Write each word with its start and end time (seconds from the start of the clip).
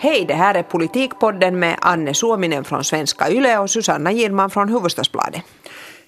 Hej, 0.00 0.24
det 0.24 0.34
här 0.34 0.54
är 0.54 0.62
Politikpodden 0.62 1.58
med 1.58 1.78
Anne 1.80 2.14
Suominen 2.14 2.64
från 2.64 2.84
Svenska 2.84 3.30
Yle 3.30 3.58
och 3.58 3.70
Susanna 3.70 4.12
Girman 4.12 4.50
från 4.50 4.68
Hufvudstadsbladet. 4.68 5.42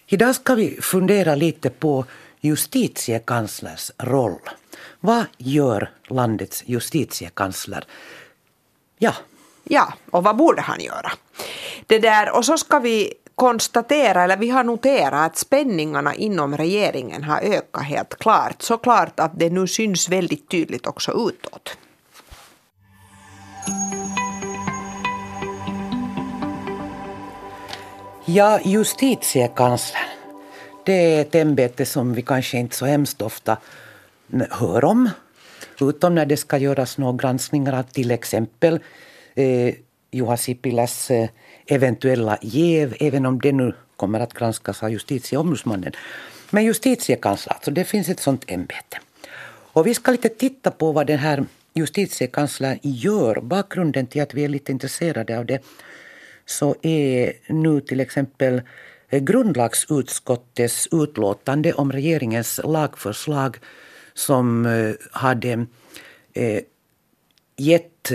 Idag 0.06 0.34
ska 0.34 0.54
vi 0.54 0.78
fundera 0.80 1.34
lite 1.34 1.70
på 1.70 2.04
justitiekanslers 2.40 3.90
roll. 3.98 4.40
Vad 5.00 5.24
gör 5.38 5.90
landets 6.08 6.62
justitiekansler? 6.66 7.84
Ja. 8.98 9.12
Ja, 9.64 9.92
och 10.10 10.24
vad 10.24 10.36
borde 10.36 10.60
han 10.60 10.80
göra? 10.80 11.12
Det 11.86 11.98
där, 11.98 12.36
och 12.36 12.44
så 12.44 12.58
ska 12.58 12.78
vi 12.78 13.14
konstatera, 13.34 14.22
eller 14.22 14.36
vi 14.36 14.50
har 14.50 14.64
noterat 14.64 15.26
att 15.26 15.38
spänningarna 15.38 16.14
inom 16.14 16.56
regeringen 16.56 17.24
har 17.24 17.40
ökat 17.40 17.82
helt 17.82 18.18
klart. 18.18 18.62
Så 18.62 18.78
klart 18.78 19.20
att 19.20 19.38
det 19.38 19.50
nu 19.50 19.66
syns 19.66 20.08
väldigt 20.08 20.48
tydligt 20.48 20.86
också 20.86 21.12
utåt. 21.12 21.76
Ja, 28.24 28.60
justitiekanslern. 28.64 30.02
Det 30.84 30.92
är 30.92 31.20
ett 31.20 31.34
ämbete 31.34 31.86
som 31.86 32.14
vi 32.14 32.22
kanske 32.22 32.58
inte 32.58 32.76
så 32.76 32.86
hemskt 32.86 33.22
ofta 33.22 33.56
hör 34.50 34.84
om. 34.84 35.10
Utom 35.80 36.14
när 36.14 36.26
det 36.26 36.36
ska 36.36 36.58
göras 36.58 36.98
några 36.98 37.16
granskningar 37.16 37.72
av 37.72 37.82
till 37.82 38.10
exempel 38.10 38.80
eh, 39.34 39.74
Juha 40.10 40.36
Sipiläs 40.36 41.10
eh, 41.10 41.28
eventuella 41.66 42.38
jäv, 42.42 42.96
även 43.00 43.26
om 43.26 43.40
det 43.40 43.52
nu 43.52 43.74
kommer 43.96 44.20
att 44.20 44.34
granskas 44.34 44.82
av 44.82 44.90
justitieombudsmannen. 44.90 45.92
Men 46.50 46.64
justitiekanslern, 46.64 47.54
alltså 47.54 47.70
det 47.70 47.84
finns 47.84 48.08
ett 48.08 48.20
sådant 48.20 48.44
ämbete. 48.46 48.98
Och 49.72 49.86
vi 49.86 49.94
ska 49.94 50.10
lite 50.10 50.28
titta 50.28 50.70
på 50.70 50.92
vad 50.92 51.06
den 51.06 51.18
här 51.18 51.44
justitiekanslern 51.74 52.78
gör. 52.82 53.40
Bakgrunden 53.40 54.06
till 54.06 54.22
att 54.22 54.34
vi 54.34 54.44
är 54.44 54.48
lite 54.48 54.72
intresserade 54.72 55.38
av 55.38 55.46
det 55.46 55.62
så 56.46 56.74
är 56.82 57.32
nu 57.46 57.80
till 57.80 58.00
exempel 58.00 58.62
grundlagsutskottets 59.10 60.88
utlåtande 60.92 61.72
om 61.72 61.92
regeringens 61.92 62.60
lagförslag 62.64 63.56
som 64.14 64.66
eh, 64.66 64.94
hade 65.10 65.66
eh, 66.32 66.62
gett 67.56 68.12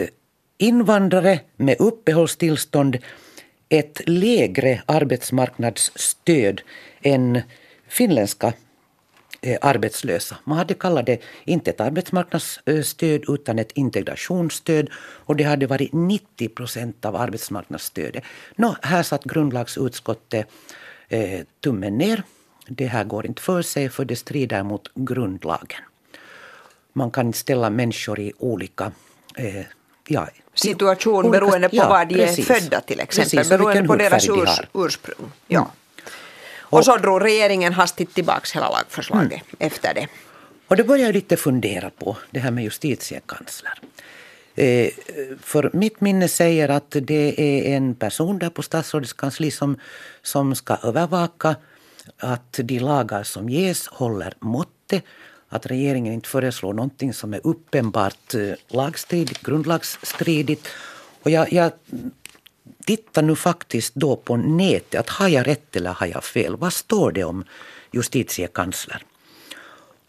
invandrare 0.58 1.40
med 1.56 1.76
uppehållstillstånd 1.80 2.98
ett 3.70 4.02
lägre 4.06 4.82
arbetsmarknadsstöd 4.86 6.62
än 7.02 7.42
finländska 7.88 8.54
arbetslösa. 9.62 10.38
Man 10.44 10.58
hade 10.58 10.74
kallat 10.74 11.06
det 11.06 11.22
inte 11.44 11.70
ett 11.72 11.82
arbetsmarknadsstöd 11.82 13.24
utan 13.28 13.60
ett 13.60 13.72
integrationsstöd 13.72 14.90
och 15.26 15.36
det 15.36 15.44
hade 15.44 15.68
varit 15.68 15.94
90 15.94 16.50
procent 16.50 17.06
av 17.06 17.16
arbetsmarknadsstödet. 17.16 18.24
Nå, 18.56 18.76
här 18.82 19.04
satt 19.04 19.24
grundlagsutskottet 19.24 20.48
eh, 21.10 21.42
tummen 21.64 21.98
ner. 21.98 22.24
Det 22.68 22.86
här 22.86 23.04
går 23.04 23.26
inte 23.26 23.42
för 23.42 23.62
sig 23.62 23.90
för 23.90 24.06
det 24.06 24.16
strider 24.16 24.64
mot 24.64 24.92
grundlagen. 24.96 25.82
Man 26.94 27.12
kan 27.12 27.34
ställa 27.34 27.70
människor 27.70 28.20
i 28.20 28.34
olika 28.38 28.92
eh, 29.36 29.66
ja, 30.08 30.28
situation 30.54 31.26
olika, 31.26 31.40
beroende 31.40 31.70
på 31.70 31.76
ja, 31.76 31.90
var 31.90 32.06
de 32.06 32.16
precis, 32.16 32.50
är 32.50 32.54
födda 32.54 32.82
till 32.82 33.00
exempel. 33.00 33.38
Precis, 33.38 33.50
beroende 33.50 33.84
på 33.84 33.96
deras 33.96 34.30
urs, 34.30 34.62
ursprung. 34.74 35.32
Ja. 35.48 35.60
Mm. 35.60 35.72
Och, 36.70 36.78
och, 36.78 36.86
så 36.86 36.98
drog 36.98 37.24
regeringen 37.24 37.74
hastigt 37.74 38.14
tillbaka 38.14 38.48
hela 38.54 38.70
lagförslaget 38.70 39.32
mm. 39.32 39.56
efter 39.60 39.94
det. 39.94 40.08
Och 40.68 40.76
då 40.76 40.84
börjar 40.84 41.06
jag 41.06 41.14
lite 41.14 41.38
fundera 41.38 41.90
på 41.90 42.18
det 42.32 42.40
här 42.40 42.52
med 42.52 42.64
justitiekansler. 42.64 43.80
Eh, 44.56 44.90
för 45.42 45.70
mitt 45.74 46.02
minne 46.02 46.28
säger 46.28 46.70
att 46.70 46.96
det 47.02 47.42
är 47.42 47.76
en 47.76 47.96
person 47.96 48.40
där 48.40 48.50
på 48.50 48.62
statsrådets 48.62 49.14
kansli 49.14 49.52
som, 49.52 49.80
som 50.22 50.56
ska 50.56 50.78
övervaka 50.84 51.56
att 52.18 52.60
de 52.64 52.80
lagar 52.80 53.24
som 53.24 53.50
ges 53.50 53.88
håller 53.88 54.34
måttet 54.40 55.04
att 55.50 55.66
regeringen 55.66 56.14
inte 56.14 56.30
föreslår 56.30 56.74
någonting 56.74 57.14
som 57.14 57.34
är 57.34 57.42
uppenbart 57.44 58.34
eh, 58.34 58.54
lagstridigt, 58.68 59.44
grundlagsstridigt. 59.44 60.68
Och 61.24 61.32
jag, 61.32 61.54
jag 61.54 61.72
Titta 62.86 63.22
nu 63.22 63.36
faktiskt 63.36 63.96
då 63.96 64.16
på 64.16 64.38
nätet, 64.38 65.00
att 65.00 65.10
har 65.10 65.28
jag 65.28 65.48
rätt 65.48 65.76
eller 65.76 65.94
har 65.94 66.08
jag 66.08 66.24
fel? 66.24 66.56
Vad 66.56 66.74
står 66.74 67.12
det 67.12 67.24
om 67.24 67.44
justitiekansler? 67.92 69.04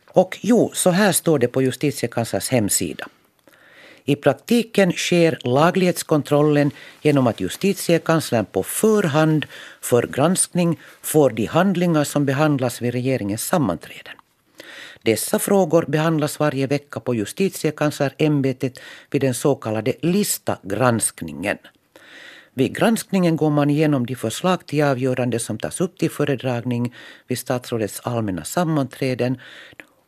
Och 0.09 0.39
jo, 0.41 0.71
så 0.75 0.91
här 0.91 1.13
står 1.13 1.39
det 1.39 1.49
på 1.49 1.63
justitiekanslers 1.63 2.49
hemsida. 2.49 3.09
I 4.05 4.17
praktiken 4.17 4.93
sker 4.93 5.39
laglighetskontrollen 5.43 6.71
genom 7.03 7.27
att 7.27 7.41
justitiekanslern 7.41 8.45
på 8.45 8.63
förhand 8.63 9.47
för 9.81 10.07
granskning 10.07 10.81
får 11.03 11.31
de 11.31 11.47
handlingar 11.47 12.05
som 12.05 12.27
behandlas 12.27 12.83
vid 12.83 12.93
regeringens 12.93 13.45
sammanträden. 13.45 14.15
Dessa 15.03 15.39
frågor 15.39 15.85
behandlas 15.89 16.39
varje 16.41 16.67
vecka 16.67 17.01
på 17.01 17.15
justitiekanslerämbetet 17.15 18.79
vid 19.11 19.21
den 19.21 19.35
så 19.35 19.55
kallade 19.55 19.93
listagranskningen. 20.01 21.59
Vid 22.59 22.77
granskningen 22.77 23.37
går 23.37 23.51
man 23.51 23.71
igenom 23.71 24.07
de 24.07 24.15
förslag 24.15 24.67
till 24.67 24.83
avgörande 24.85 25.39
som 25.39 25.59
tas 25.59 25.81
upp 25.81 25.99
till 25.99 26.11
föredragning 26.11 26.95
vid 27.27 27.39
statsrådets 27.39 28.01
allmänna 28.05 28.45
sammanträden. 28.45 29.39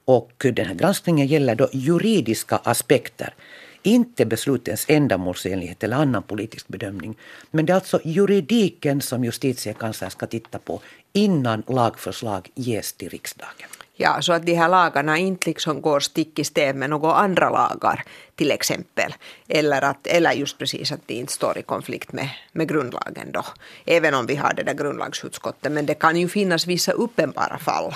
Och 0.05 0.33
den 0.55 0.67
här 0.67 0.75
granskningen 0.75 1.27
gäller 1.27 1.55
då 1.55 1.69
juridiska 1.73 2.57
aspekter, 2.57 3.35
inte 3.83 4.27
beslutens 4.27 4.85
ändamålsenlighet 4.89 5.85
eller 5.85 5.97
annan 5.97 6.23
politisk 6.23 6.69
bedömning. 6.69 7.17
Men 7.51 7.67
det 7.67 7.73
är 7.73 7.75
alltså 7.75 8.01
juridiken 8.05 9.01
som 9.01 9.25
justitiekanslern 9.25 10.11
ska 10.11 10.27
titta 10.27 10.59
på 10.59 10.81
innan 11.13 11.63
lagförslag 11.67 12.51
ges 12.55 12.93
till 12.93 13.09
riksdagen. 13.09 13.69
Ja, 14.01 14.23
så 14.23 14.33
att 14.33 14.47
de 14.47 14.55
här 14.55 14.69
lagarna 14.69 15.19
inte 15.19 15.49
liksom 15.49 15.81
går 15.81 16.01
stick 16.01 16.39
i 16.39 16.45
stäv 16.45 16.77
med 16.77 16.91
några 16.91 17.15
andra 17.15 17.51
lagar 17.51 18.05
till 18.35 18.51
exempel. 18.51 19.15
Eller, 19.49 19.83
att, 19.83 20.07
eller 20.07 20.33
just 20.33 20.59
precis 20.59 20.93
att 20.93 21.01
de 21.07 21.15
inte 21.15 21.33
står 21.33 21.59
i 21.59 21.63
konflikt 21.63 22.13
med, 22.13 22.31
med 22.53 22.69
grundlagen 22.69 23.33
då. 23.33 23.45
Även 23.87 24.15
om 24.15 24.27
vi 24.27 24.37
har 24.37 24.55
det 24.55 24.63
där 24.63 24.75
grundlagsutskottet. 24.75 25.73
Men 25.73 25.87
det 25.87 25.95
kan 25.95 26.17
ju 26.17 26.29
finnas 26.29 26.67
vissa 26.67 26.93
uppenbara 26.93 27.59
fall 27.59 27.95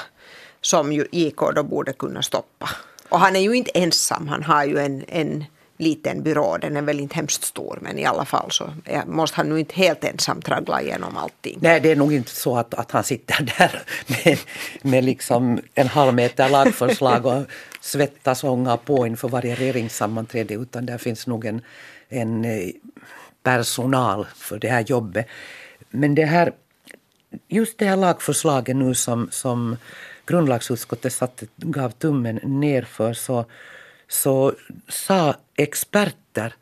som 0.60 0.92
ju 0.92 1.06
JK 1.12 1.40
då 1.54 1.62
borde 1.62 1.92
kunna 1.92 2.22
stoppa. 2.22 2.68
Och 3.08 3.20
han 3.20 3.36
är 3.36 3.40
ju 3.40 3.52
inte 3.52 3.70
ensam, 3.70 4.28
han 4.28 4.42
har 4.42 4.64
ju 4.64 4.78
en, 4.78 5.04
en 5.08 5.44
liten 5.82 6.22
byrå. 6.22 6.58
Den 6.58 6.76
är 6.76 6.82
väl 6.82 7.00
inte 7.00 7.16
hemskt 7.16 7.44
stor 7.44 7.78
men 7.80 7.98
i 7.98 8.04
alla 8.04 8.24
fall 8.24 8.50
så 8.50 8.70
måste 9.06 9.36
han 9.36 9.48
nu 9.48 9.58
inte 9.58 9.74
helt 9.74 10.04
ensam 10.04 10.42
traggla 10.42 10.82
igenom 10.82 11.16
allting. 11.16 11.58
Nej 11.62 11.80
det 11.80 11.90
är 11.90 11.96
nog 11.96 12.12
inte 12.12 12.30
så 12.30 12.56
att, 12.56 12.74
att 12.74 12.90
han 12.90 13.04
sitter 13.04 13.42
där 13.58 13.82
med, 14.06 14.38
med 14.82 15.04
liksom 15.04 15.60
en 15.74 15.86
halv 15.86 16.14
meter 16.14 16.48
lagförslag 16.48 17.26
och 17.26 17.42
svettas 17.80 18.44
och 18.44 18.52
ångar 18.52 18.76
på 18.76 19.06
inför 19.06 19.28
varje 19.28 19.54
regeringssammanträde 19.54 20.54
utan 20.54 20.86
där 20.86 20.98
finns 20.98 21.26
nog 21.26 21.44
en, 21.44 21.60
en 22.08 22.44
eh, 22.44 22.70
personal 23.42 24.26
för 24.36 24.58
det 24.58 24.68
här 24.68 24.80
jobbet. 24.80 25.26
Men 25.90 26.14
det 26.14 26.24
här, 26.24 26.52
just 27.48 27.78
det 27.78 27.86
här 27.86 27.96
lagförslaget 27.96 28.76
nu 28.76 28.94
som, 28.94 29.28
som 29.30 29.76
grundlagsutskottet 30.26 31.12
satt, 31.12 31.42
gav 31.56 31.90
tummen 31.90 32.40
ner 32.42 32.82
för 32.82 33.12
så 33.12 33.44
så 34.12 34.52
sa 34.88 35.34
experter 35.56 36.54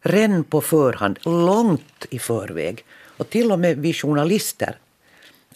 redan 0.00 0.44
på 0.44 0.60
förhand, 0.60 1.18
långt 1.22 2.06
i 2.10 2.18
förväg 2.18 2.84
och 3.18 3.30
till 3.30 3.52
och 3.52 3.58
med 3.58 3.78
vi 3.78 3.92
journalister 3.92 4.78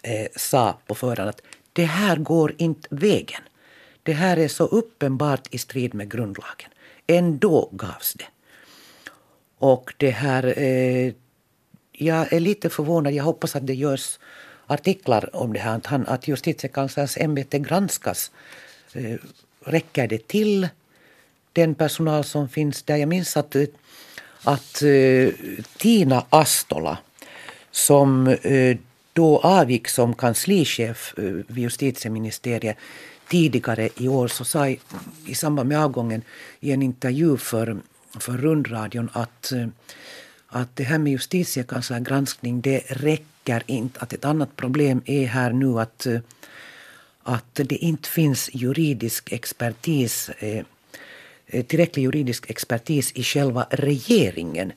eh, 0.03 0.27
sa 0.37 0.79
på 0.87 0.95
förhand 0.95 1.29
att 1.29 1.43
det 1.73 1.85
här 1.85 2.17
går 2.17 2.55
inte 2.59 2.89
vägen. 2.91 3.41
Det 4.03 4.13
här 4.13 4.37
är 4.37 4.49
så 4.49 4.65
uppenbart 4.65 5.55
i 5.55 5.59
strid 5.59 5.95
med 5.95 6.11
grundlagen. 6.11 6.71
Ändå 7.07 7.69
gavs 7.73 8.15
det. 8.15 8.27
Och 9.59 9.95
det 9.97 10.11
här... 10.11 10.59
Eh, 10.59 11.13
jag 11.93 12.33
är 12.33 12.41
lite 12.41 12.71
förvånad. 12.71 13.13
Jag 13.13 13.25
hoppas 13.25 13.57
att 13.57 13.67
det 13.67 13.75
görs 13.75 14.19
artiklar 14.67 15.37
om 15.37 15.53
det 15.53 15.59
här. 15.59 15.77
Att, 15.77 15.87
han, 15.87 16.07
att 16.07 16.29
justitiekanslerns 16.29 17.17
ämbete 17.17 17.59
granskas. 17.59 18.31
Eh, 18.93 19.19
räcker 19.65 20.07
det 20.09 20.29
till? 20.29 20.69
Den 21.55 21.75
personal 21.75 22.25
som 22.25 22.49
finns 22.49 22.83
där. 22.83 22.97
Jag 22.97 23.09
minns 23.09 23.37
att, 23.37 23.57
eh, 23.57 23.65
att 24.43 24.83
uh, 24.83 25.33
Tina 25.77 26.25
Astola 26.31 26.99
som 27.71 28.27
uh, 28.27 28.77
då 29.13 29.39
avgick 29.39 29.89
som 29.89 30.15
kanslichef 30.15 31.15
uh, 31.19 31.43
vid 31.49 31.63
justitieministeriet 31.63 32.77
tidigare 33.29 33.89
i 33.97 34.09
år 34.09 34.29
så 34.29 34.45
sa 34.45 34.69
i, 34.69 34.81
i 35.27 35.35
samband 35.35 35.69
med 35.69 35.85
avgången 35.85 36.23
i 36.61 36.73
en 36.73 36.83
intervju 36.83 37.37
för, 37.37 37.77
för 38.19 38.33
rundradion 38.33 39.11
att, 39.13 39.53
att 40.49 40.77
det 40.77 40.85
här 40.85 40.99
med 40.99 41.13
justitiekanslergranskning 41.13 42.61
det 42.61 42.83
räcker 42.89 43.63
inte. 43.67 44.01
Att 44.01 44.13
ett 44.13 44.25
annat 44.25 44.57
problem 44.57 45.03
är 45.05 45.27
här 45.27 45.53
nu 45.53 45.81
att, 45.81 46.07
att 47.23 47.55
det 47.55 47.77
inte 47.77 48.09
finns 48.09 48.51
juridisk 48.53 49.33
expertis 49.33 50.31
Eh, 50.39 50.65
tillräcklig 51.63 52.03
juridisk 52.03 52.51
expertis 52.51 53.13
i 53.13 53.23
själva 53.23 53.67
regeringen 53.71 54.73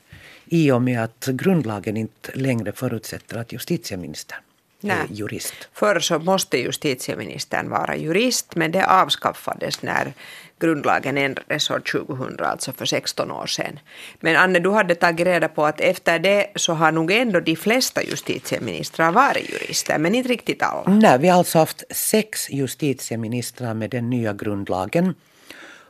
i 0.46 0.72
och 0.72 0.82
med 0.82 1.04
att 1.04 1.26
grundlagen 1.26 1.98
inte 1.98 2.32
längre 2.34 2.72
förutsätter 2.72 3.38
att 3.38 3.52
justitieministern 3.54 4.40
Nej. 4.82 4.98
är 4.98 5.14
jurist. 5.14 5.54
Förr 5.74 6.00
så 6.00 6.20
måste 6.20 6.58
justitieministern 6.58 7.70
vara 7.70 7.96
jurist 7.96 8.56
men 8.56 8.72
det 8.72 8.86
avskaffades 8.86 9.82
när 9.82 10.14
grundlagen 10.60 11.18
ändrades 11.18 11.70
år 11.70 11.80
2000, 11.80 12.40
alltså 12.40 12.74
för 12.74 12.86
16 12.86 13.32
år 13.32 13.46
sedan. 13.46 13.80
Men 14.20 14.36
Anne, 14.36 14.60
du 14.60 14.72
hade 14.72 14.96
tagit 14.96 15.28
reda 15.28 15.48
på 15.48 15.66
att 15.66 15.82
efter 15.82 16.20
det 16.20 16.48
så 16.56 16.74
har 16.74 16.92
nog 16.92 17.12
ändå 17.12 17.40
de 17.40 17.56
flesta 17.56 18.04
justitieministrar 18.04 19.12
varit 19.12 19.50
jurister, 19.50 19.98
men 19.98 20.16
inte 20.16 20.30
riktigt 20.30 20.64
alla. 20.64 20.92
Nej, 20.92 21.20
vi 21.20 21.28
har 21.28 21.38
alltså 21.38 21.60
haft 21.60 21.84
sex 21.90 22.50
justitieministrar 22.50 23.74
med 23.74 23.90
den 23.90 24.10
nya 24.10 24.34
grundlagen 24.34 25.16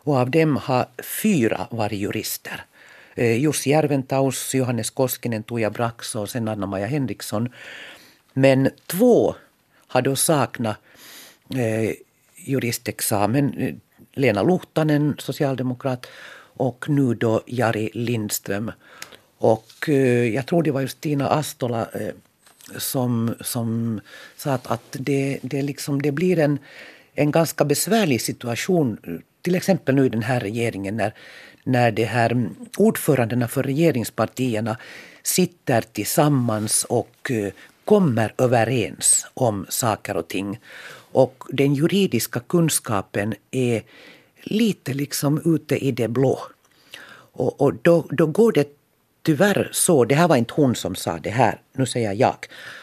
och 0.08 0.18
av 0.18 0.32
dem 0.32 0.56
har 0.56 0.86
fyra 1.22 1.68
varit 1.72 2.00
jurister. 2.00 2.66
Eh, 3.16 3.42
Jussi 3.42 3.70
Järventaus, 3.70 4.56
Johannes 4.56 4.90
Koskinen, 4.90 5.44
Tuija 5.44 5.70
Brax 5.70 6.16
och 6.16 6.30
sen 6.30 6.48
Anna-Maja 6.48 6.88
Henriksson. 6.88 7.50
Men 8.34 8.70
två 8.86 9.36
har 9.88 10.02
då 10.02 10.16
saknat 10.16 10.78
eh, 11.56 11.94
juristexamen. 12.36 13.80
Lena 14.14 14.44
Luhtanen, 14.44 15.16
socialdemokrat, 15.20 16.08
och 16.58 16.90
nu 16.90 17.14
då 17.14 17.42
Jari 17.46 17.90
Lindström. 17.94 18.72
Och 19.38 19.90
eh, 19.90 20.34
jag 20.36 20.46
tror 20.46 20.64
det 20.64 20.72
var 20.72 20.82
just 20.82 21.02
Tina 21.02 21.30
Astola 21.30 21.90
eh, 21.94 22.14
som, 22.78 23.36
som 23.42 24.02
sa 24.38 24.52
att, 24.52 24.68
att 24.68 24.96
det, 25.00 25.40
det, 25.42 25.62
liksom, 25.62 26.02
det 26.02 26.12
blir 26.12 26.40
en, 26.40 26.60
en 27.14 27.32
ganska 27.32 27.66
besvärlig 27.66 28.22
situation 28.22 28.98
eh, 29.04 29.14
till 29.48 29.56
exempel 29.56 29.96
nu 29.96 30.06
i 30.06 30.10
den 30.10 30.24
här 30.24 30.40
regeringen 30.40 30.98
när, 30.98 31.14
när 31.64 31.92
det 31.92 32.06
här 32.06 32.50
ordförandena 32.78 33.48
för 33.48 33.64
regeringspartierna 33.64 34.78
sitter 35.24 35.82
tillsammans 35.82 36.86
och 36.90 37.32
eh, 37.32 37.54
kommer 37.86 38.34
överens 38.38 39.28
om 39.34 39.66
saker 39.70 40.18
och 40.18 40.28
ting. 40.28 40.60
Och 41.12 41.44
den 41.50 41.74
juridiska 41.74 42.40
kunskapen 42.40 43.34
är 43.52 43.82
lite 44.44 44.94
liksom 44.94 45.56
ute 45.56 45.78
i 45.78 45.92
det 45.92 46.08
blå. 46.08 46.40
Och, 47.34 47.62
och 47.62 47.74
då, 47.82 48.06
då 48.10 48.26
går 48.26 48.52
det 48.52 48.68
tyvärr 49.24 49.70
så, 49.72 50.06
det 50.06 50.16
här 50.16 50.28
var 50.28 50.36
inte 50.36 50.54
hon 50.54 50.76
som 50.76 50.96
sa 50.96 51.20
det 51.20 51.30
här, 51.30 51.62
nu 51.74 51.86
säger 51.86 52.14
jag, 52.14 52.38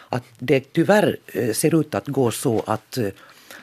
att 0.08 0.24
det 0.38 0.72
tyvärr 0.72 1.16
eh, 1.26 1.52
ser 1.52 1.80
ut 1.80 1.94
att 1.94 2.08
gå 2.08 2.30
så 2.30 2.62
att, 2.66 2.96
eh, 2.96 3.08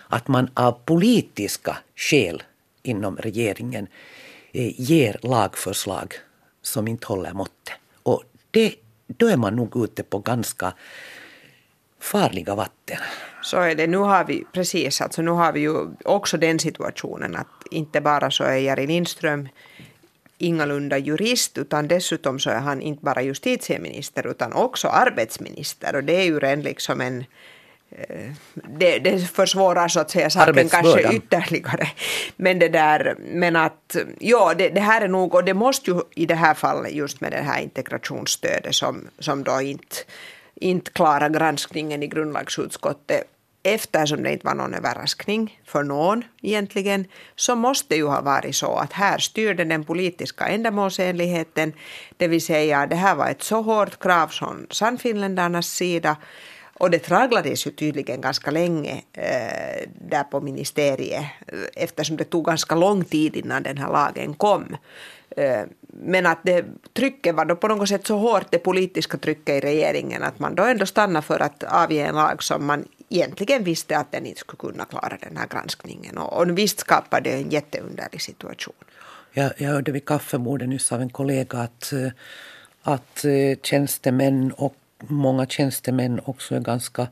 att 0.08 0.28
man 0.28 0.50
av 0.54 0.72
politiska 0.86 1.78
skäl 1.96 2.44
inom 2.84 3.18
regeringen 3.18 3.88
eh, 4.52 4.82
ger 4.82 5.20
lagförslag 5.22 6.14
som 6.62 6.88
inte 6.88 7.08
håller 7.08 7.34
måttet. 7.34 7.74
Och 8.04 8.24
det, 8.52 8.76
då 9.08 9.28
är 9.28 9.38
man 9.38 9.56
nog 9.56 9.84
ute 9.84 10.04
på 10.04 10.20
ganska 10.20 10.74
farliga 12.00 12.56
vatten. 12.56 12.98
Så 13.44 13.58
är 13.58 13.76
det. 13.76 13.88
Nu 13.88 13.98
har 13.98 14.26
vi 14.26 14.46
precis, 14.54 15.02
alltså 15.02 15.22
nu 15.22 15.32
har 15.32 15.54
vi 15.54 15.60
ju 15.60 15.88
också 16.06 16.38
den 16.38 16.60
situationen 16.60 17.36
att 17.36 17.48
inte 17.72 18.02
bara 18.02 18.32
så 18.32 18.44
är 18.44 18.58
Jari 18.58 18.88
Lindström 18.88 19.50
ingalunda 20.38 20.98
jurist 20.98 21.58
utan 21.58 21.88
dessutom 21.88 22.40
så 22.40 22.50
är 22.50 22.60
han 22.60 22.82
inte 22.82 23.06
bara 23.06 23.22
justitieminister 23.22 24.28
utan 24.28 24.54
också 24.54 24.88
arbetsminister 24.88 25.96
och 25.96 26.04
det 26.04 26.16
är 26.16 26.24
ju 26.24 26.40
redan 26.40 26.62
liksom 26.62 27.02
en 27.02 27.26
det, 28.54 29.00
det 29.00 29.20
försvårar 29.20 29.88
så 29.88 30.00
att 30.00 30.12
säga 30.12 30.30
saken 30.30 30.70
kanske 30.70 31.14
ytterligare. 31.16 31.88
Men 32.36 32.60
det 32.60 32.70
där, 32.70 33.16
men 33.20 33.56
att 33.56 33.96
ja, 34.20 34.54
det, 34.58 34.70
det, 34.70 34.82
här 34.82 35.02
är 35.02 35.08
nog, 35.08 35.36
och 35.36 35.44
det 35.44 35.54
måste 35.54 35.92
ju 35.92 36.02
i 36.16 36.26
det 36.26 36.36
här 36.36 36.54
fallet 36.54 36.94
just 36.94 37.22
med 37.22 37.32
det 37.32 37.42
här 37.42 37.62
integrationsstödet 37.62 38.76
som, 38.76 39.08
som 39.20 39.44
då 39.44 39.62
inte 39.62 39.96
inte 40.62 40.92
klara 40.92 41.30
granskningen 41.30 42.04
i 42.04 42.08
grundlagsutskottet. 42.08 43.28
Eftersom 43.64 44.24
det 44.24 44.32
inte 44.32 44.46
var 44.46 44.56
någon 44.56 44.74
överraskning 44.74 45.62
för 45.66 45.84
någon 45.84 46.24
egentligen, 46.42 47.06
så 47.36 47.56
måste 47.56 47.96
ju 47.96 48.08
ha 48.08 48.22
varit 48.22 48.56
så 48.56 48.76
att 48.76 48.94
här 48.94 49.18
styrde 49.18 49.64
den 49.64 49.84
politiska 49.84 50.48
ändamålsenligheten, 50.48 51.74
det 52.18 52.28
vill 52.28 52.46
säga 52.46 52.88
det 52.88 52.96
här 52.96 53.16
var 53.16 53.30
ett 53.30 53.44
så 53.44 53.62
hårt 53.62 54.00
krav 54.00 54.28
från 54.28 54.68
Sannfinländarnas 54.70 55.68
sida 55.68 56.18
och 56.82 56.92
det 56.92 57.00
traglades 57.00 57.68
ju 57.68 57.72
tydligen 57.72 58.22
ganska 58.22 58.52
länge 58.52 59.02
eh, 59.14 59.90
där 60.10 60.24
på 60.24 60.42
ministeriet 60.42 61.26
eh, 61.48 61.84
eftersom 61.84 62.18
det 62.18 62.24
tog 62.24 62.46
ganska 62.46 62.76
lång 62.76 63.04
tid 63.06 63.36
innan 63.36 63.64
den 63.64 63.78
här 63.78 63.92
lagen 63.92 64.34
kom. 64.34 64.78
Eh, 65.38 65.62
men 65.88 66.26
att 66.26 66.40
det, 66.44 66.66
trycket 66.94 67.36
var 67.36 67.46
då 67.46 67.56
på 67.56 67.68
något 67.68 67.90
sätt 67.90 68.08
så 68.08 68.18
hårt, 68.18 68.48
det 68.50 68.60
politiska 68.60 69.18
trycket 69.18 69.64
i 69.64 69.68
regeringen, 69.68 70.24
att 70.24 70.40
man 70.40 70.56
då 70.56 70.64
ändå 70.64 70.86
stannade 70.86 71.26
för 71.26 71.40
att 71.40 71.64
avge 71.64 72.02
en 72.02 72.16
lag 72.16 72.44
som 72.44 72.66
man 72.66 72.86
egentligen 73.10 73.64
visste 73.64 73.98
att 73.98 74.12
den 74.12 74.26
inte 74.26 74.40
skulle 74.40 74.72
kunna 74.72 74.86
klara 74.86 75.18
den 75.22 75.38
här 75.38 75.48
granskningen. 75.48 76.18
Och, 76.18 76.38
och 76.38 76.58
visst 76.58 76.80
skapade 76.80 77.30
det 77.30 77.36
en 77.36 77.50
jätteunderlig 77.50 78.22
situation. 78.22 78.76
Jag, 79.34 79.52
jag 79.58 79.70
hörde 79.70 79.92
vid 79.92 80.06
kaffebordet 80.06 80.70
nyss 80.70 80.92
av 80.92 81.02
en 81.02 81.10
kollega 81.10 81.58
att, 81.58 81.94
eh, 81.94 82.12
att 82.84 83.26
eh, 83.26 83.60
tjänstemän 83.64 84.52
och 84.52 84.76
många 85.08 85.46
tjänstemän 85.46 86.22
också 86.26 86.56
är 86.56 86.60
ganska 86.60 87.08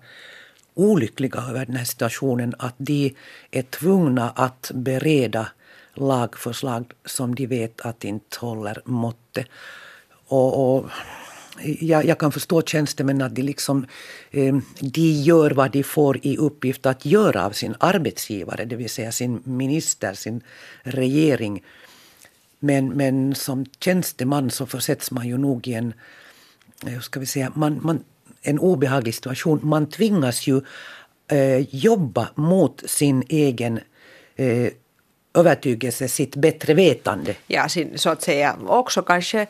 olyckliga 0.73 1.39
över 1.49 1.65
den 1.65 1.75
här 1.75 1.85
situationen. 1.85 2.55
Att 2.59 2.75
de 2.77 3.15
är 3.51 3.61
tvungna 3.61 4.29
att 4.29 4.71
bereda 4.73 5.47
lagförslag 5.93 6.91
som 7.05 7.35
de 7.35 7.47
vet 7.47 7.81
att 7.81 8.03
inte 8.03 8.37
håller 8.39 8.81
måttet. 8.85 9.47
Och, 10.27 10.75
och 10.75 10.89
jag, 11.79 12.05
jag, 12.05 12.19
kan 12.19 12.31
förstå 12.31 12.61
tjänstemän 12.61 13.21
att 13.21 13.35
de, 13.35 13.41
liksom, 13.41 13.85
eh, 14.31 14.55
de 14.79 15.11
gör 15.11 15.51
vad 15.51 15.71
de 15.71 15.83
får 15.83 16.25
i 16.25 16.37
uppgift 16.37 16.85
att 16.85 17.05
göra 17.05 17.45
av 17.45 17.51
sin 17.51 17.75
arbetsgivare, 17.79 18.65
det 18.65 18.75
vill 18.75 18.89
säga 18.89 19.11
sin 19.11 19.41
minister, 19.43 20.13
sin 20.13 20.41
regering. 20.83 21.63
Men, 22.59 22.89
men 22.89 23.35
som 23.35 23.65
tjänsteman 23.79 24.49
så 24.49 24.65
försätts 24.65 25.11
man 25.11 25.27
ju 25.27 25.37
nog 25.37 25.67
i 25.67 25.73
en, 25.73 25.93
hur 26.85 26.99
ska 26.99 27.19
vi 27.19 27.25
säga, 27.25 27.51
man, 27.55 27.79
man, 27.83 28.03
en 28.41 28.59
obehaglig 28.59 29.15
situation. 29.15 29.59
Man 29.63 29.89
tvingas 29.89 30.47
ju 30.47 30.61
eh, 31.31 31.75
jobba 31.75 32.29
mot 32.35 32.83
sin 32.85 33.23
egen 33.29 33.79
eh, 34.35 34.71
övertygelse, 35.33 36.07
sitt 36.07 36.35
bättre 36.35 36.73
vetande. 36.73 37.35
Ja, 37.47 37.69
sin, 37.69 37.97
så 37.97 38.09
att 38.09 38.21
säga 38.21 38.55
också 38.67 39.01
kanske 39.01 39.47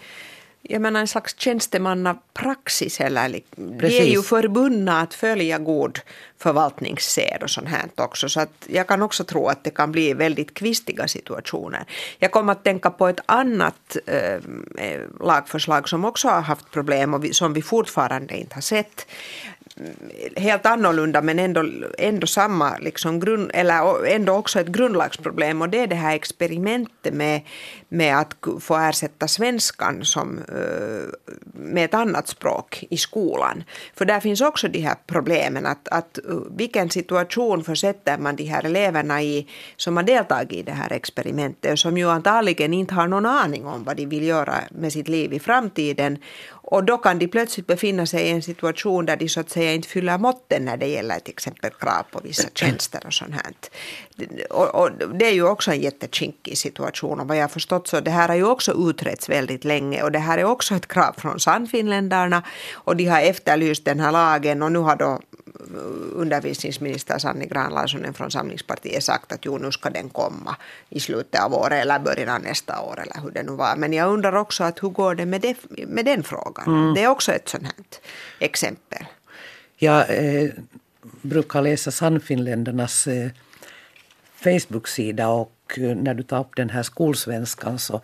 jag 0.61 0.81
menar 0.81 0.99
en 0.99 1.07
slags 1.07 1.35
tjänstemannapraxis. 1.37 3.01
Eller, 3.01 3.41
de 3.55 3.85
är 3.85 4.03
ju 4.03 4.21
förbundna 4.21 5.01
att 5.01 5.13
följa 5.13 5.57
god 5.57 5.99
förvaltningssed 6.37 7.43
och 7.43 7.49
sånt 7.49 7.67
här 7.67 7.89
också. 7.95 8.29
Så 8.29 8.39
att 8.39 8.67
jag 8.67 8.87
kan 8.87 9.01
också 9.01 9.23
tro 9.23 9.47
att 9.47 9.63
det 9.63 9.69
kan 9.69 9.91
bli 9.91 10.13
väldigt 10.13 10.53
kvistiga 10.53 11.07
situationer. 11.07 11.85
Jag 12.19 12.31
kommer 12.31 12.51
att 12.51 12.63
tänka 12.63 12.89
på 12.89 13.07
ett 13.07 13.19
annat 13.25 13.97
äh, 14.05 14.39
lagförslag 15.19 15.89
som 15.89 16.05
också 16.05 16.27
har 16.27 16.41
haft 16.41 16.71
problem 16.71 17.13
och 17.13 17.23
vi, 17.23 17.33
som 17.33 17.53
vi 17.53 17.61
fortfarande 17.61 18.37
inte 18.37 18.55
har 18.55 18.61
sett 18.61 19.07
helt 20.35 20.65
annorlunda 20.65 21.21
men 21.21 21.39
ändå, 21.39 21.63
ändå 21.97 22.27
samma 22.27 22.77
liksom 22.77 23.19
grund, 23.19 23.51
eller 23.53 24.05
ändå 24.05 24.33
också 24.33 24.59
ett 24.59 24.67
grundlagsproblem 24.67 25.61
och 25.61 25.69
det 25.69 25.79
är 25.79 25.87
det 25.87 25.95
här 25.95 26.15
experimentet 26.15 27.13
med, 27.13 27.41
med 27.89 28.17
att 28.17 28.35
få 28.59 28.75
ersätta 28.75 29.27
svenskan 29.27 30.05
som, 30.05 30.37
eh, 30.37 31.33
med 31.53 31.85
ett 31.85 31.93
annat 31.93 32.27
språk 32.27 32.83
i 32.89 32.97
skolan. 32.97 33.63
För 33.95 34.05
där 34.05 34.19
finns 34.19 34.41
också 34.41 34.67
de 34.67 34.79
här 34.79 34.95
problemen 35.07 35.65
att, 35.65 35.87
att 35.87 36.17
eh, 36.17 36.23
vilken 36.57 36.89
situation 36.89 37.63
försätter 37.63 38.17
man 38.17 38.35
de 38.35 38.43
här 38.43 38.65
eleverna 38.65 39.21
i 39.21 39.47
som 39.75 39.97
har 39.97 40.03
deltagit 40.03 40.51
i 40.51 40.63
det 40.63 40.71
här 40.71 40.91
experimentet 40.91 41.71
och 41.71 41.79
som 41.79 41.97
ju 41.97 42.09
antagligen 42.09 42.73
inte 42.73 42.93
har 42.93 43.07
någon 43.07 43.25
aning 43.25 43.65
om 43.65 43.83
vad 43.83 43.97
de 43.97 44.05
vill 44.05 44.23
göra 44.23 44.55
med 44.71 44.93
sitt 44.93 45.07
liv 45.07 45.33
i 45.33 45.39
framtiden 45.39 46.17
och 46.71 46.83
då 46.83 46.97
kan 46.97 47.19
de 47.19 47.27
plötsligt 47.27 47.67
befinna 47.67 48.05
sig 48.05 48.27
i 48.27 48.29
en 48.29 48.41
situation 48.41 49.05
där 49.05 49.17
de 49.17 49.29
så 49.29 49.39
att 49.39 49.49
säga 49.49 49.73
inte 49.73 49.87
fyller 49.87 50.17
måtten 50.17 50.65
när 50.65 50.77
det 50.77 50.87
gäller 50.87 51.19
till 51.19 51.33
exempel 51.33 51.71
krav 51.71 52.03
på 52.11 52.19
vissa 52.23 52.49
tjänster 52.55 53.01
och 53.05 53.13
sånt 53.13 53.33
här. 53.33 53.53
Och, 54.49 54.75
och 54.75 54.91
det 55.19 55.25
är 55.25 55.33
ju 55.33 55.47
också 55.47 55.71
en 55.71 55.81
jättekinkig 55.81 56.57
situation. 56.57 57.19
Och 57.19 57.27
vad 57.27 57.37
jag 57.37 57.43
har 57.43 57.47
förstått 57.47 57.87
så 57.87 57.99
det 57.99 58.11
här 58.11 58.27
har 58.27 58.35
ju 58.35 58.45
också 58.45 58.89
utretts 58.89 59.29
väldigt 59.29 59.65
länge. 59.65 60.03
Och 60.03 60.11
det 60.11 60.19
här 60.19 60.37
är 60.37 60.43
också 60.43 60.75
ett 60.75 60.87
krav 60.87 61.13
från 61.17 61.39
Sannfinländarna. 61.39 62.43
Och 62.73 62.95
de 62.95 63.05
har 63.05 63.21
efterlyst 63.21 63.85
den 63.85 63.99
här 63.99 64.11
lagen. 64.11 64.61
Och 64.63 64.71
nu 64.71 64.79
har 64.79 64.95
då 64.95 65.19
undervisningsminister 66.13 67.19
Sanni 67.19 67.45
Grahn-Laasonen 67.45 68.13
från 68.13 68.31
Samlingspartiet 68.31 69.03
sagt 69.03 69.31
att 69.31 69.45
jo, 69.45 69.57
nu 69.57 69.71
ska 69.71 69.89
den 69.89 70.09
komma 70.09 70.55
i 70.89 70.99
slutet 70.99 71.41
av 71.41 71.53
året 71.53 71.81
eller 71.81 71.99
början 71.99 72.29
av 72.29 72.41
nästa 72.41 72.81
år 72.81 72.99
eller 73.01 73.21
hur 73.23 73.31
det 73.31 73.43
nu 73.43 73.51
var. 73.51 73.75
Men 73.75 73.93
jag 73.93 74.13
undrar 74.13 74.35
också 74.35 74.63
att 74.63 74.83
hur 74.83 74.89
går 74.89 75.15
det 75.15 75.25
med, 75.25 75.41
det, 75.41 75.55
med 75.87 76.05
den 76.05 76.23
frågan? 76.23 76.67
Mm. 76.67 76.93
Det 76.93 77.03
är 77.03 77.07
också 77.07 77.31
ett 77.31 77.49
sånt 77.49 77.63
här 77.63 77.73
exempel. 78.39 79.05
Jag 79.77 80.05
eh, 80.09 80.49
brukar 81.21 81.61
läsa 81.61 81.91
Sannfinländarnas 81.91 83.07
eh, 83.07 83.29
Facebook-sida 84.35 85.27
och 85.27 85.77
eh, 85.77 85.95
när 85.95 86.13
du 86.13 86.23
tar 86.23 86.39
upp 86.39 86.55
den 86.55 86.69
här 86.69 86.83
skolsvenskan 86.83 87.79
så 87.79 88.01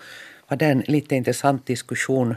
var 0.48 0.58
det 0.58 0.66
en 0.66 0.84
lite 0.88 1.16
intressant 1.16 1.66
diskussion 1.66 2.36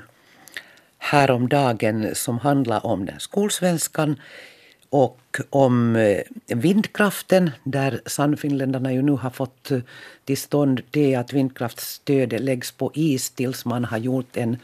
häromdagen 0.98 2.14
som 2.14 2.38
handlar 2.38 2.86
om 2.86 3.06
den 3.06 3.20
skolsvenskan 3.20 4.20
och 4.90 5.40
om 5.50 5.96
eh, 5.96 6.20
vindkraften 6.46 7.50
där 7.64 8.00
Sannfinländarna 8.06 8.92
ju 8.92 9.02
nu 9.02 9.12
har 9.12 9.30
fått 9.30 9.70
eh, 9.70 9.80
till 10.24 10.36
stånd 10.36 10.82
det 10.90 11.14
att 11.14 11.32
vindkraftsstödet 11.32 12.40
läggs 12.40 12.72
på 12.72 12.90
is 12.94 13.30
tills 13.30 13.64
man 13.64 13.84
har 13.84 13.98
gjort 13.98 14.36
en, 14.36 14.56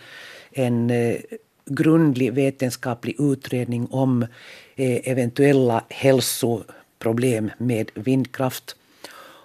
en 0.52 0.90
eh, 0.90 1.16
grundlig 1.66 2.33
vetenskaplig 2.33 3.16
utredning 3.19 3.87
om 3.90 4.26
eventuella 4.76 5.85
hälsoproblem 5.88 7.50
med 7.59 7.90
vindkraft. 7.95 8.76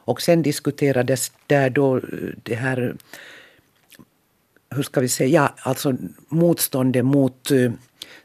Och 0.05 0.21
sen 0.21 0.41
diskuterades 0.41 1.31
där 1.48 1.69
då 1.69 2.01
det 2.43 2.55
här, 2.55 2.95
hur 4.69 4.83
ska 4.83 5.01
vi 5.01 5.09
säga, 5.09 5.51
alltså 5.63 5.95
motståndet 6.29 7.05
mot 7.05 7.51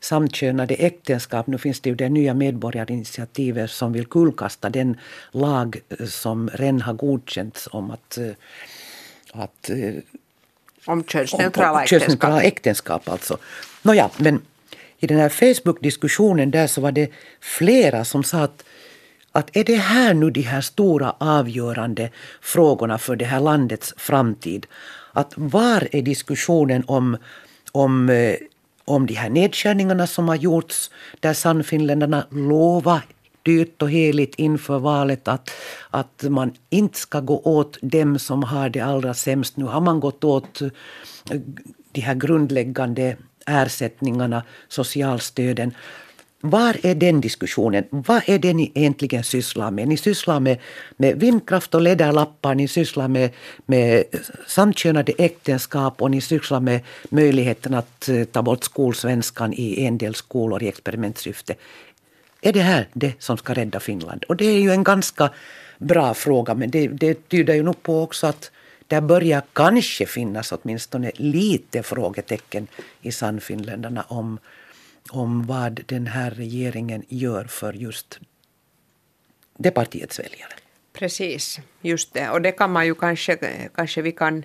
samkönade 0.05 0.75
äktenskap. 0.75 1.47
Nu 1.47 1.59
finns 1.59 1.81
det 1.81 1.91
ju 1.91 1.97
det 1.97 2.09
nya 2.09 2.35
medborgarinitiativet 2.35 3.71
som 3.71 3.93
vill 3.93 4.07
kullkasta 4.07 4.71
den 4.71 4.97
lag 5.31 5.81
eh, 5.89 6.07
som 6.07 6.51
redan 6.55 6.81
har 6.81 6.95
godkänts 6.95 7.69
om 7.73 7.91
att, 7.91 8.19
eh, 8.19 8.31
att 9.33 9.71
eh, 9.71 9.95
om 10.87 11.05
könsneutrala 11.05 11.83
äktenskap. 11.83 12.01
Könsneutrala 12.01 12.43
äktenskap 12.43 13.09
alltså. 13.09 13.39
Nåja, 13.83 14.11
men 14.17 14.43
i 14.99 15.07
den 15.07 15.19
här 15.19 15.29
Facebook-diskussionen 15.29 16.51
där 16.51 16.67
så 16.67 16.81
var 16.81 16.93
det 16.93 17.11
flera 17.41 18.05
som 18.05 18.25
sa 18.25 18.39
att 18.39 18.65
att 19.37 19.57
är 19.57 19.65
det 19.65 19.77
här 19.77 20.15
nu 20.15 20.31
de 20.31 20.43
här 20.43 20.61
stora 20.61 21.15
avgörande 21.19 22.11
frågorna 22.41 22.99
för 22.99 23.17
det 23.17 23.25
här 23.25 23.41
landets 23.41 23.95
framtid? 23.97 24.67
Att 25.15 25.33
var 25.37 25.89
är 25.93 26.03
diskussionen 26.03 26.85
om, 26.87 27.17
om 27.73 28.09
eh, 28.09 28.37
om 28.85 29.07
de 29.07 29.15
här 29.15 29.31
nedskärningarna 29.31 30.07
som 30.07 30.29
har 30.29 30.37
gjorts 30.37 30.91
där 31.21 31.33
Sannfinländarna 31.33 32.27
lovar 32.31 33.01
dyrt 33.43 33.83
och 33.83 33.91
heligt 33.91 34.35
inför 34.35 34.79
valet 34.79 35.29
att, 35.29 35.51
att 35.91 36.25
man 36.29 36.53
inte 36.71 36.99
ska 36.99 37.21
gå 37.21 37.41
åt 37.45 37.79
dem 37.83 38.19
som 38.19 38.43
har 38.43 38.69
det 38.69 38.81
allra 38.81 39.15
sämst. 39.15 39.57
Nu 39.57 39.65
har 39.65 39.81
man 39.81 40.01
gått 40.01 40.25
åt 40.25 40.61
eh, 40.61 40.69
de 41.93 42.01
här 42.01 42.15
grundläggande 42.15 43.17
ersättningarna, 43.47 44.43
socialstöden. 44.69 45.75
Var 46.47 46.77
är 46.83 46.95
den 46.95 47.21
diskussionen? 47.21 47.85
Vad 47.91 48.23
är 48.27 48.39
det 48.39 48.55
ni 48.55 48.73
egentligen 48.75 49.25
sysslar 49.25 49.71
med? 49.71 49.89
Ni 49.89 49.97
sysslar 49.97 50.41
med, 50.41 50.59
med 50.97 51.21
vindkraft 51.21 51.75
och 51.75 51.81
läderlappar, 51.81 52.55
ni 52.55 52.69
sysslar 52.69 53.09
med, 53.09 53.31
med 53.67 54.05
samkönade 54.47 55.13
äktenskap 55.19 56.03
och 56.03 56.11
ni 56.11 56.21
sysslar 56.21 56.61
med 56.61 56.81
möjligheten 57.09 57.75
att 57.75 58.09
eh, 58.09 58.25
ta 58.25 58.43
bort 58.43 58.65
skolsvenskan 58.65 59.53
i 59.53 59.85
en 59.85 59.99
del 59.99 60.15
skolor 60.15 60.63
i 60.63 60.69
experimentsyfte. 60.69 61.55
Är 62.41 62.53
det 62.53 62.63
här 62.63 62.89
det 62.93 63.13
som 63.19 63.37
ska 63.37 63.55
rädda 63.55 63.81
Finland? 63.81 64.25
Och 64.25 64.37
det 64.37 64.47
är 64.47 64.61
ju 64.61 64.71
en 64.71 64.85
ganska 64.85 65.31
bra 65.79 66.15
fråga 66.15 66.55
men 66.55 66.71
det, 66.71 66.89
det 66.89 67.29
tyder 67.29 67.55
ju 67.55 67.63
nog 67.63 67.83
på 67.83 68.03
också 68.03 68.27
att 68.27 68.51
där 68.87 69.01
börjar 69.01 69.43
kanske 69.53 70.07
finnas 70.07 70.53
åtminstone 70.53 71.11
lite 71.15 71.83
frågetecken 71.83 72.67
i 73.03 73.13
Sannfinländarna 73.13 74.05
om 74.09 74.39
om 75.11 75.47
vad 75.47 75.81
den 75.87 76.07
här 76.07 76.31
regeringen 76.31 77.05
gör 77.09 77.45
för 77.45 77.73
just 77.73 78.19
det 79.59 79.71
partiets 79.71 80.19
väljare. 80.19 80.53
Precis, 80.93 81.61
just 81.83 82.15
det. 82.15 82.31
Och 82.31 82.43
det 82.43 82.53
kan 82.53 82.73
man 82.73 82.87
ju 82.87 82.95
kanske, 82.95 83.37
kanske 83.75 84.03
vi 84.03 84.13
kan 84.13 84.45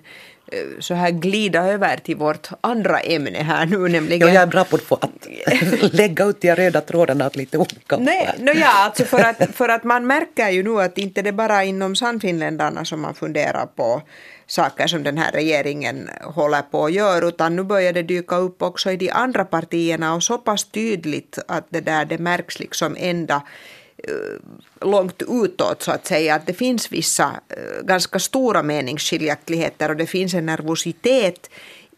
eh, 0.52 0.58
så 0.80 0.94
här 0.94 1.10
glida 1.10 1.66
över 1.66 1.96
till 1.96 2.16
vårt 2.16 2.48
andra 2.60 3.00
ämne 3.00 3.42
här 3.42 3.66
nu 3.66 3.88
nämligen. 3.88 4.28
Ja, 4.28 4.34
jag 4.34 4.42
är 4.42 4.46
bra 4.46 4.64
på 4.64 4.94
att 4.94 5.28
lägga 5.92 6.24
ut 6.24 6.40
de 6.40 6.54
röda 6.54 6.80
trådarna 6.80 7.26
åt 7.26 7.36
lite 7.36 7.58
olika 7.58 7.96
Nej, 7.96 8.34
no 8.38 8.50
ja, 8.50 8.84
alltså 8.84 9.04
för 9.04 9.24
att, 9.24 9.54
för 9.54 9.68
att 9.68 9.84
man 9.84 10.06
märker 10.06 10.50
ju 10.50 10.62
nu 10.62 10.80
att 10.80 10.98
inte 10.98 11.22
det 11.22 11.32
bara 11.32 11.64
inom 11.64 11.96
Sannfinländarna 11.96 12.84
som 12.84 13.00
man 13.00 13.14
funderar 13.14 13.66
på 13.66 14.02
saker 14.50 14.86
som 14.86 15.02
den 15.02 15.18
här 15.18 15.32
regeringen 15.32 16.08
håller 16.22 16.62
på 16.62 16.84
att 16.84 16.92
göra, 16.92 17.26
utan 17.26 17.56
nu 17.56 17.62
börjar 17.62 17.92
det 17.92 18.02
dyka 18.02 18.36
upp 18.36 18.62
också 18.62 18.90
i 18.90 18.96
de 18.96 19.10
andra 19.10 19.44
partierna 19.44 20.14
och 20.14 20.22
så 20.22 20.38
pass 20.38 20.64
tydligt 20.64 21.38
att 21.48 21.66
det 21.68 21.80
där 21.80 22.04
det 22.04 22.18
märks 22.18 22.58
liksom 22.58 22.96
ända 22.98 23.42
eh, 23.98 24.88
långt 24.88 25.22
utåt 25.28 25.82
så 25.82 25.92
att 25.92 26.06
säga 26.06 26.34
att 26.34 26.46
det 26.46 26.54
finns 26.54 26.92
vissa 26.92 27.40
eh, 27.48 27.84
ganska 27.84 28.18
stora 28.18 28.62
meningsskiljaktigheter 28.62 29.88
och 29.88 29.96
det 29.96 30.06
finns 30.06 30.34
en 30.34 30.46
nervositet 30.46 31.50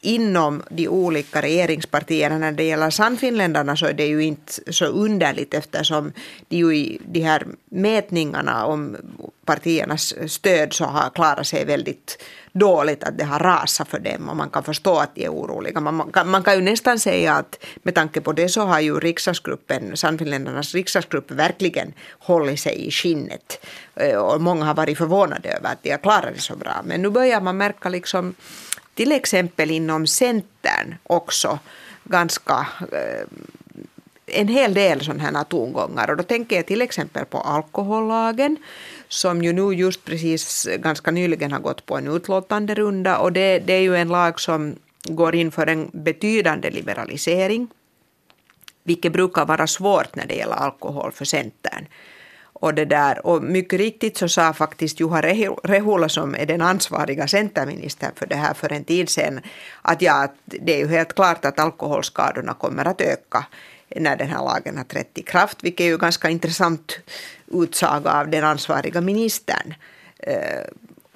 inom 0.04 0.62
de 0.70 0.88
olika 0.88 1.42
regeringspartierna. 1.42 2.38
När 2.38 2.52
det 2.52 2.64
gäller 2.64 2.90
Sannfinländarna 2.90 3.76
så 3.76 3.86
är 3.86 3.92
det 3.92 4.06
ju 4.06 4.24
inte 4.24 4.72
så 4.72 4.84
underligt 4.84 5.54
eftersom 5.54 6.12
de 6.48 6.56
ju 6.56 6.76
i 6.76 7.00
de 7.06 7.20
här 7.20 7.46
mätningarna 7.70 8.66
om 8.66 8.96
partiernas 9.44 10.14
stöd 10.26 10.72
så 10.72 10.84
har 10.84 11.10
klarat 11.10 11.46
sig 11.46 11.64
väldigt 11.64 12.22
dåligt 12.52 13.04
att 13.04 13.18
det 13.18 13.24
har 13.24 13.38
rasat 13.38 13.88
för 13.88 13.98
dem 13.98 14.28
och 14.28 14.36
man 14.36 14.50
kan 14.50 14.62
förstå 14.62 14.98
att 14.98 15.14
de 15.14 15.24
är 15.24 15.28
oroliga. 15.28 15.80
Man, 15.80 15.94
man, 15.94 16.12
kan, 16.12 16.30
man 16.30 16.42
kan 16.42 16.54
ju 16.54 16.60
nästan 16.60 16.98
säga 16.98 17.34
att 17.34 17.64
med 17.82 17.94
tanke 17.94 18.20
på 18.20 18.32
det 18.32 18.48
så 18.48 18.60
har 18.60 18.80
ju 18.80 19.00
riksdagsgruppen, 19.00 19.96
Sannfinländarnas 19.96 20.74
riksdagsgrupp 20.74 21.30
verkligen 21.30 21.92
hållit 22.18 22.60
sig 22.60 22.86
i 22.86 22.90
skinnet 22.90 23.66
eh, 23.94 24.16
och 24.16 24.40
många 24.40 24.64
har 24.64 24.74
varit 24.74 24.98
förvånade 24.98 25.48
över 25.48 25.72
att 25.72 25.82
de 25.82 25.90
har 25.90 25.98
klarat 25.98 26.34
det 26.34 26.40
så 26.40 26.56
bra. 26.56 26.82
Men 26.84 27.02
nu 27.02 27.10
börjar 27.10 27.40
man 27.40 27.56
märka 27.56 27.88
liksom 27.88 28.34
till 28.94 29.12
exempel 29.12 29.70
inom 29.70 30.06
Centern 30.06 30.94
också 31.02 31.58
ganska 32.04 32.66
eh, 32.92 33.26
en 34.26 34.48
hel 34.48 34.74
del 34.74 35.04
sådana 35.04 35.22
här 35.22 35.44
tongångar 35.44 36.10
och 36.10 36.16
då 36.16 36.22
tänker 36.22 36.56
jag 36.56 36.66
till 36.66 36.82
exempel 36.82 37.24
på 37.24 37.38
alkohollagen 37.38 38.56
som 39.08 39.42
ju 39.42 39.52
nu 39.52 39.74
just 39.74 40.04
precis 40.04 40.68
ganska 40.78 41.10
nyligen 41.10 41.52
har 41.52 41.60
gått 41.60 41.86
på 41.86 41.96
en 41.96 42.08
utlåtande 42.08 42.74
runda 42.74 43.18
och 43.18 43.32
det, 43.32 43.58
det 43.58 43.72
är 43.72 43.80
ju 43.80 43.96
en 43.96 44.08
lag 44.08 44.40
som 44.40 44.76
går 45.04 45.34
in 45.34 45.50
för 45.50 45.66
en 45.66 45.90
betydande 45.92 46.70
liberalisering 46.70 47.68
vilket 48.84 49.12
brukar 49.12 49.46
vara 49.46 49.66
svårt 49.66 50.16
när 50.16 50.26
det 50.26 50.34
gäller 50.34 50.54
alkohol 50.54 51.12
för 51.12 51.24
Centern. 51.24 51.86
Och, 52.62 52.74
det 52.74 52.84
där, 52.84 53.26
och 53.26 53.42
mycket 53.42 53.78
riktigt 53.78 54.16
så 54.16 54.28
sa 54.28 54.52
faktiskt 54.52 55.00
Juha 55.00 55.22
Rehula 55.62 56.08
som 56.08 56.34
är 56.34 56.46
den 56.46 56.60
ansvariga 56.60 57.28
centerministern 57.28 58.12
för 58.14 58.26
det 58.26 58.36
här 58.36 58.54
för 58.54 58.72
en 58.72 58.84
tid 58.84 59.08
sedan 59.08 59.40
att 59.82 60.02
ja, 60.02 60.28
det 60.44 60.74
är 60.74 60.78
ju 60.78 60.88
helt 60.88 61.14
klart 61.14 61.44
att 61.44 61.58
alkoholskadorna 61.58 62.54
kommer 62.54 62.84
att 62.84 63.00
öka 63.00 63.46
när 63.96 64.16
den 64.16 64.28
här 64.28 64.44
lagen 64.44 64.76
har 64.76 64.84
trätt 64.84 65.18
i 65.18 65.22
kraft, 65.22 65.64
vilket 65.64 65.84
är 65.84 65.88
ju 65.88 65.98
ganska 65.98 66.30
intressant 66.30 66.98
utsaga 67.46 68.12
av 68.12 68.30
den 68.30 68.44
ansvariga 68.44 69.00
ministern. 69.00 69.74
Eh, 70.18 70.64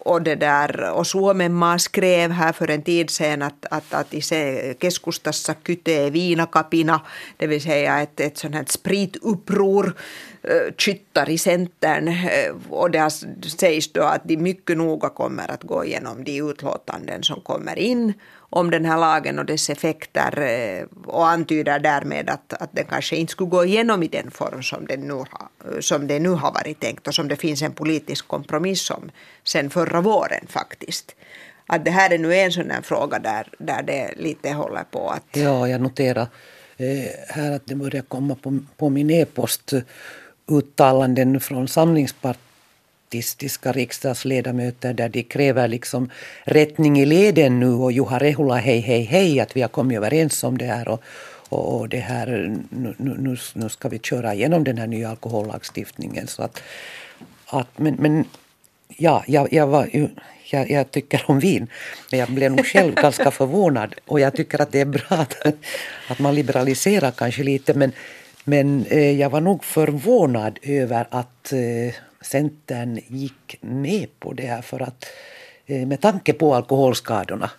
och, 0.07 0.23
det 0.23 0.35
där, 0.35 0.91
och 0.91 1.07
Suomenmaa 1.07 1.79
skrev 1.79 2.31
här 2.31 2.53
för 2.53 2.71
en 2.71 2.83
tid 2.83 3.11
sedan 3.11 3.43
att, 3.43 3.67
att, 3.71 3.95
att 3.95 4.15
i 4.15 4.21
se 4.21 4.75
keskustassa 4.81 5.55
kytee 5.67 6.11
viinakapina, 6.11 7.01
det 7.37 7.47
vill 7.47 7.63
säga 7.63 8.01
ett, 8.01 8.21
ett 8.21 8.39
sånt 8.39 8.55
här 8.55 8.65
sprituppror 8.69 9.95
eh, 10.43 10.75
kyttar 10.79 11.31
i 11.31 11.39
Centern. 11.39 12.09
Eh, 12.09 12.55
och 12.71 12.91
det 12.91 13.11
sägs 13.59 13.93
då 13.93 14.03
att 14.03 14.25
de 14.25 14.37
mycket 14.37 14.77
noga 14.77 15.09
kommer 15.09 15.51
att 15.51 15.63
gå 15.63 15.85
igenom 15.85 16.25
de 16.25 16.41
utlåtanden 16.41 17.23
som 17.23 17.41
kommer 17.41 17.79
in 17.79 18.13
om 18.57 18.71
den 18.71 18.85
här 18.85 18.99
lagen 18.99 19.39
och 19.39 19.47
dess 19.47 19.71
effekter 19.71 20.41
eh, 20.41 20.87
och 21.07 21.29
antyder 21.29 21.79
därmed 21.79 22.31
att, 22.31 22.53
att 22.53 22.71
den 22.73 22.85
kanske 22.85 23.17
inte 23.17 23.31
skulle 23.31 23.51
gå 23.51 23.65
igenom 23.65 24.03
i 24.03 24.09
den 24.09 24.31
form 24.31 24.63
som 24.63 24.87
det, 24.87 24.97
nu 24.97 25.13
har, 25.13 25.81
som 25.81 26.07
det 26.07 26.19
nu 26.19 26.29
har 26.29 26.53
varit 26.53 26.81
tänkt 26.81 27.09
och 27.09 27.15
som 27.15 27.29
det 27.29 27.37
finns 27.37 27.63
en 27.63 27.73
politisk 27.73 28.29
kompromiss 28.29 28.91
om 28.91 29.11
sen 29.45 29.71
förra 29.71 30.01
våren 30.01 30.47
faktiskt. 30.49 31.15
Att 31.67 31.85
det 31.85 31.91
här 31.91 32.11
är 32.13 32.19
nu 32.19 32.35
en 32.35 32.53
sån 32.53 32.71
här 32.71 32.83
fråga 32.83 33.19
där, 33.19 33.49
där 33.59 33.83
det 33.83 34.15
lite 34.17 34.51
håller 34.51 34.85
på 34.91 35.11
att... 35.11 35.25
Ja, 35.33 35.69
jag 35.69 35.81
noterar 35.81 36.27
eh, 36.77 36.87
här 37.29 37.53
att 37.53 37.67
det 37.67 37.75
börjar 37.75 38.03
komma 38.03 38.35
på, 38.35 38.59
på 38.77 38.91
min 38.91 39.11
e-post 39.11 39.73
uttalanden 40.51 41.41
från 41.41 41.69
samlingspartistiska 43.07 43.73
riksdagsledamöter 43.73 44.95
där 44.95 45.09
de 45.09 45.23
kräver 45.23 45.69
liksom 45.69 46.11
rättning 46.45 46.99
i 46.99 47.07
leden 47.07 47.61
nu 47.61 47.73
och 47.73 47.93
Juha 47.93 48.19
Rehula 48.19 48.57
hej 48.57 48.81
hej 48.81 49.03
hej 49.03 49.41
att 49.41 49.57
vi 49.57 49.63
har 49.63 49.69
kommit 49.69 49.97
överens 49.97 50.45
om 50.45 50.59
det 50.59 50.67
här 50.67 50.89
och, 50.89 51.03
och 51.49 51.89
det 51.89 52.01
här, 52.01 52.27
nu, 52.71 52.95
nu, 52.99 53.37
nu 53.55 53.69
ska 53.69 53.89
vi 53.89 53.99
köra 53.99 54.35
igenom 54.35 54.65
den 54.65 54.79
här 54.79 54.87
nya 54.87 55.11
alkohollagstiftningen. 55.11 56.27
Så 56.27 56.43
att, 56.43 56.63
att, 57.47 57.79
men, 57.79 57.95
men 57.95 58.25
ja, 58.99 59.25
jag, 59.27 59.53
jag, 59.53 59.67
var, 59.67 59.89
jag, 60.51 60.71
jag 60.71 60.91
tycker 60.91 61.23
om 61.27 61.41
vin, 61.41 61.69
men 62.11 62.21
jag 62.21 62.31
blev 62.31 62.51
nog 62.51 62.67
själv 62.67 62.95
ganska 63.03 63.31
förvånad 63.31 63.95
och 64.07 64.21
jag 64.21 64.35
tycker 64.35 64.61
att 64.61 64.73
det 64.73 64.81
är 64.81 64.87
bra 64.87 65.07
att, 65.09 65.47
att 66.09 66.19
man 66.19 66.35
liberaliserar 66.35 67.13
kanske 67.13 67.43
lite 67.43 67.75
men 67.75 67.93
men 68.49 68.87
eh, 68.87 69.21
jag 69.21 69.31
var 69.31 69.41
nog 69.41 69.65
förvånad 69.65 70.59
över 70.63 71.07
att 71.11 71.53
eh, 71.53 71.95
Centern 72.21 73.01
gick 73.09 73.57
med 73.61 74.09
på 74.21 74.33
det 74.33 74.47
här 74.47 74.63
för 74.63 74.83
att 74.83 75.05
eh, 75.67 75.87
med 75.87 76.01
tanke 76.01 76.33
på 76.33 76.55
alkoholskadorna. 76.55 77.51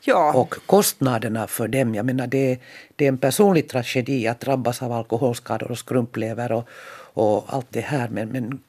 Ja. 0.00 0.32
Och 0.34 0.54
kostnaderna 0.66 1.46
för 1.46 1.68
dem, 1.68 1.94
jag 1.94 2.06
menar 2.06 2.26
det, 2.26 2.52
är- 2.52 2.58
det 2.96 3.04
är 3.04 3.08
en 3.08 3.18
personlig 3.18 3.68
tragedi 3.68 4.28
att 4.28 4.40
drabbas 4.40 4.82
av 4.82 4.92
alkoholskador 4.92 5.70
och 5.70 5.78
skrumplever 5.78 6.52
och, 6.52 6.68
och 7.14 7.44
allt 7.48 7.66
det 7.70 7.80
här 7.80 8.08
men, 8.08 8.28
men 8.28 8.60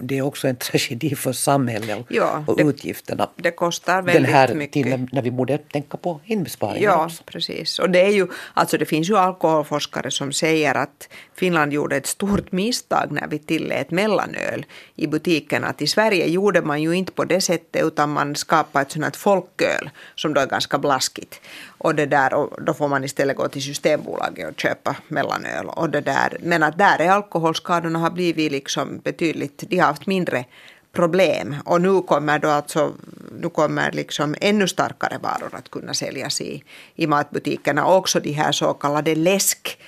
det 0.00 0.18
är 0.18 0.22
också 0.22 0.48
en 0.48 0.56
tragedi 0.56 1.14
för 1.14 1.32
samhället 1.32 1.98
och, 1.98 2.06
Ja, 2.08 2.44
och 2.46 2.56
det- 2.56 2.62
utgifterna. 2.62 3.28
Det 3.36 3.50
kostar 3.50 3.96
Den 3.96 4.04
väldigt 4.04 4.32
här 4.32 4.54
mycket. 4.54 4.72
tiden 4.72 5.08
när 5.12 5.22
vi 5.22 5.30
borde 5.30 5.58
tänka 5.58 5.96
på 5.96 6.20
inbesparingar 6.24 6.82
Ja, 6.90 7.04
också. 7.04 7.22
precis. 7.26 7.78
Och 7.78 7.90
det, 7.90 8.00
är 8.00 8.10
ju, 8.10 8.26
alltså 8.54 8.78
det 8.78 8.86
finns 8.86 9.10
ju 9.10 9.16
alkoholforskare 9.18 10.10
som 10.10 10.32
säger 10.32 10.74
att 10.74 11.08
Finland 11.38 11.72
gjorde 11.72 11.96
ett 11.96 12.06
stort 12.06 12.52
misstag 12.52 13.12
när 13.12 13.28
vi 13.28 13.38
tillät 13.38 13.90
mellanöl 13.90 14.66
i 14.96 15.06
butikerna. 15.06 15.66
Att 15.66 15.82
I 15.82 15.86
Sverige 15.86 16.26
gjorde 16.26 16.62
man 16.62 16.82
ju 16.82 16.92
inte 16.92 17.12
på 17.12 17.24
det 17.24 17.40
sättet 17.40 17.84
utan 17.84 18.10
man 18.10 18.36
skapade 18.36 18.82
ett 18.82 18.92
sånt 18.92 19.04
här 19.04 19.12
folköl 19.12 19.90
som 20.14 20.34
då 20.34 20.40
är 20.40 20.46
ganska 20.46 20.78
blaskigt. 20.78 21.40
Och, 21.78 21.94
det 21.94 22.06
där, 22.06 22.34
och 22.34 22.62
då 22.62 22.74
får 22.74 22.88
man 22.88 23.04
istället 23.04 23.36
gå 23.36 23.48
till 23.48 23.62
Systembolaget 23.62 24.48
och 24.48 24.60
köpa 24.60 24.96
mellanöl. 25.08 25.66
Och 25.66 25.90
det 25.90 26.00
där. 26.00 26.36
Men 26.40 26.62
att 26.62 26.78
där 26.78 27.00
är 27.00 27.10
alkoholskadorna 27.10 27.98
har 27.98 28.10
blivit 28.10 28.52
liksom 28.52 29.00
betydligt, 29.04 29.64
de 29.68 29.78
har 29.78 29.86
haft 29.86 30.06
mindre 30.06 30.44
problem. 30.92 31.56
Och 31.64 31.80
nu 31.80 32.02
kommer 32.02 32.38
då 32.38 32.48
alltså, 32.48 32.92
nu 33.40 33.48
kommer 33.48 33.92
liksom 33.92 34.34
ännu 34.40 34.68
starkare 34.68 35.18
varor 35.22 35.54
att 35.54 35.70
kunna 35.70 35.94
säljas 35.94 36.40
i, 36.40 36.62
i 36.94 37.06
matbutikerna. 37.06 37.86
Också 37.86 38.20
de 38.20 38.32
här 38.32 38.52
så 38.52 38.74
kallade 38.74 39.14
läsk, 39.14 39.78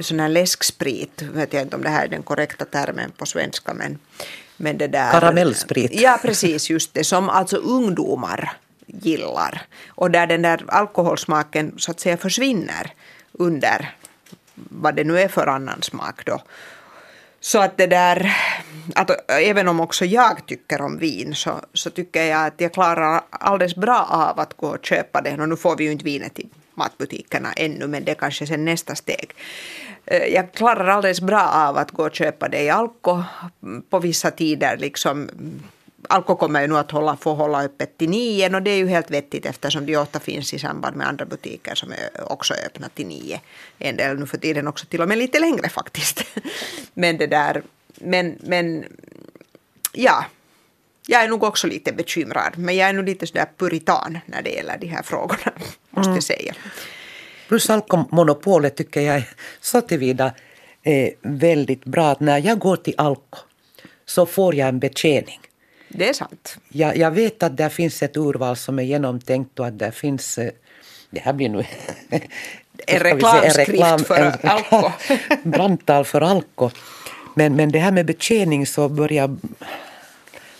sån 0.00 0.20
här 0.20 0.28
läsksprit, 0.28 1.22
vet 1.22 1.52
jag 1.52 1.62
inte 1.62 1.76
om 1.76 1.82
det 1.82 1.88
här 1.88 2.04
är 2.04 2.08
den 2.08 2.22
korrekta 2.22 2.64
termen 2.64 3.12
på 3.16 3.26
svenska 3.26 3.74
men, 3.74 3.98
men 4.56 4.78
det 4.78 4.86
där. 4.86 5.10
Karamellsprit. 5.10 6.00
Ja 6.00 6.18
precis, 6.22 6.70
just 6.70 6.94
det, 6.94 7.04
som 7.04 7.28
alltså 7.28 7.56
ungdomar 7.56 8.52
gillar. 8.86 9.62
Och 9.88 10.10
där 10.10 10.26
den 10.26 10.42
där 10.42 10.64
alkoholsmaken 10.68 11.74
så 11.76 11.90
att 11.90 12.00
säga 12.00 12.16
försvinner 12.16 12.92
under 13.32 13.94
vad 14.54 14.94
det 14.94 15.04
nu 15.04 15.20
är 15.20 15.28
för 15.28 15.46
annan 15.46 15.82
smak 15.82 16.26
då. 16.26 16.42
Så 17.40 17.58
att 17.58 17.76
det 17.76 17.86
där, 17.86 18.36
att 18.94 19.30
även 19.30 19.68
om 19.68 19.80
också 19.80 20.04
jag 20.04 20.46
tycker 20.46 20.80
om 20.80 20.98
vin 20.98 21.34
så, 21.34 21.60
så 21.72 21.90
tycker 21.90 22.24
jag 22.24 22.46
att 22.46 22.60
jag 22.60 22.72
klarar 22.72 23.22
alldeles 23.30 23.76
bra 23.76 24.06
av 24.10 24.40
att 24.40 24.56
gå 24.56 24.66
och 24.66 24.84
köpa 24.86 25.20
det. 25.20 25.40
Och 25.40 25.48
nu 25.48 25.56
får 25.56 25.76
vi 25.76 25.84
ju 25.84 25.92
inte 25.92 26.04
vinet 26.04 26.38
i 26.38 26.48
matbutikerna 26.78 27.52
ännu 27.52 27.86
men 27.86 28.04
det 28.04 28.10
är 28.10 28.14
kanske 28.14 28.46
sen 28.46 28.64
nästa 28.64 28.94
steg. 28.94 29.34
Eh, 30.06 30.24
jag 30.24 30.52
klarar 30.52 30.86
alldeles 30.86 31.20
bra 31.20 31.42
av 31.42 31.76
att 31.76 31.90
gå 31.90 32.06
och 32.06 32.14
köpa 32.14 32.48
det 32.48 32.62
i 32.62 32.70
Alko 32.70 33.22
på 33.90 33.98
vissa 33.98 34.30
tider 34.30 34.76
liksom 34.76 35.30
Alko 36.08 36.36
kommer 36.36 36.60
ju 36.60 36.66
nu 36.66 36.76
att 36.78 36.90
hålla, 36.90 37.16
få 37.16 37.34
hålla 37.34 37.64
öppet 37.64 37.98
till 37.98 38.10
nio 38.10 38.54
och 38.54 38.62
det 38.62 38.70
är 38.70 38.76
ju 38.76 38.86
helt 38.86 39.10
vettigt 39.10 39.46
eftersom 39.46 39.86
de 39.86 39.96
ofta 39.96 40.20
finns 40.20 40.54
i 40.54 40.58
samband 40.58 40.96
med 40.96 41.08
andra 41.08 41.24
butiker 41.24 41.74
som 41.74 41.92
är 41.92 42.32
också 42.32 42.54
är 42.54 42.66
öppna 42.66 42.88
till 42.88 43.06
nio. 43.06 43.40
En 43.78 43.96
del 43.96 44.18
nu 44.18 44.26
för 44.26 44.38
tiden 44.38 44.68
också 44.68 44.86
till 44.86 45.02
och 45.02 45.08
med 45.08 45.18
lite 45.18 45.40
längre 45.40 45.68
faktiskt. 45.68 46.24
Men 46.94 47.18
det 47.18 47.26
där, 47.26 47.62
men, 48.00 48.38
men 48.40 48.84
ja, 49.92 50.24
jag 51.10 51.24
är 51.24 51.28
nog 51.28 51.42
också 51.42 51.66
lite 51.66 51.92
bekymrad 51.92 52.52
men 52.56 52.76
jag 52.76 52.88
är 52.88 52.92
nog 52.92 53.04
lite 53.04 53.26
sådär 53.26 53.46
puritan 53.56 54.18
när 54.26 54.42
det 54.42 54.50
gäller 54.50 54.78
de 54.80 54.86
här 54.86 55.02
frågorna 55.02 55.52
måste 55.90 56.12
jag 56.12 56.22
säga. 56.22 56.54
Plus 57.48 57.70
alkomonopolet 57.70 58.76
tycker 58.76 59.00
jag 59.00 59.22
så 59.60 59.80
tillvida 59.80 60.32
är 60.82 61.12
väldigt 61.22 61.84
bra 61.84 62.10
att 62.10 62.20
när 62.20 62.38
jag 62.38 62.58
går 62.58 62.76
till 62.76 62.94
Alko 62.98 63.38
så 64.06 64.26
får 64.26 64.54
jag 64.54 64.68
en 64.68 64.78
betjäning. 64.78 65.40
Det 65.88 66.08
är 66.08 66.12
sant. 66.12 66.58
Jag, 66.68 66.96
jag 66.96 67.10
vet 67.10 67.42
att 67.42 67.56
där 67.56 67.68
finns 67.68 68.02
ett 68.02 68.16
urval 68.16 68.56
som 68.56 68.78
är 68.78 68.82
genomtänkt 68.82 69.60
och 69.60 69.66
att 69.66 69.78
där 69.78 69.90
finns 69.90 70.38
eh, 70.38 70.50
det 71.10 71.20
här 71.20 71.32
blir 71.32 71.48
nu 71.48 71.64
En 72.86 72.98
ska 73.00 73.14
vi 73.14 73.20
säga, 73.22 73.42
reklamskrift 73.42 74.06
för 74.06 74.14
en 74.14 74.32
reklam- 74.32 74.62
Alko. 74.70 74.92
brandtal 75.48 76.04
för 76.04 76.20
Alko. 76.20 76.70
Men, 77.34 77.56
men 77.56 77.72
det 77.72 77.78
här 77.78 77.92
med 77.92 78.06
betjäning 78.06 78.66
så 78.66 78.88
börjar 78.88 79.36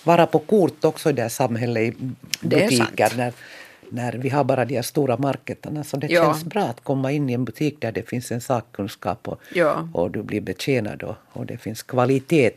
vara 0.05 0.27
på 0.27 0.39
kort 0.39 0.85
också 0.85 1.11
i 1.11 1.13
det 1.13 1.23
här 1.23 1.29
samhället 1.29 1.83
i 1.83 1.97
butiker. 2.41 3.13
När, 3.17 3.33
när 3.91 4.13
vi 4.13 4.29
har 4.29 4.45
bara 4.45 4.65
de 4.65 4.75
här 4.75 4.83
stora 4.83 5.17
marketerna. 5.17 5.85
Så 5.85 5.97
det 5.97 6.07
Ja. 6.07 6.23
känns 6.25 6.45
bra 6.45 6.63
att 6.63 6.85
komma 6.85 7.13
in 7.13 7.31
i 7.31 7.33
en 7.33 7.45
butik 7.45 7.77
där 7.81 7.93
det 7.93 8.09
finns 8.09 8.33
en 8.33 8.41
sakkunskap 8.41 9.29
och, 9.29 9.41
Ja. 9.55 9.89
och 9.95 10.11
du 10.11 10.23
blir 10.23 10.41
betjänad 10.41 11.03
och, 11.03 11.15
och 11.33 11.47
det 11.47 11.57
finns 11.59 11.83
kvalitet 11.83 12.51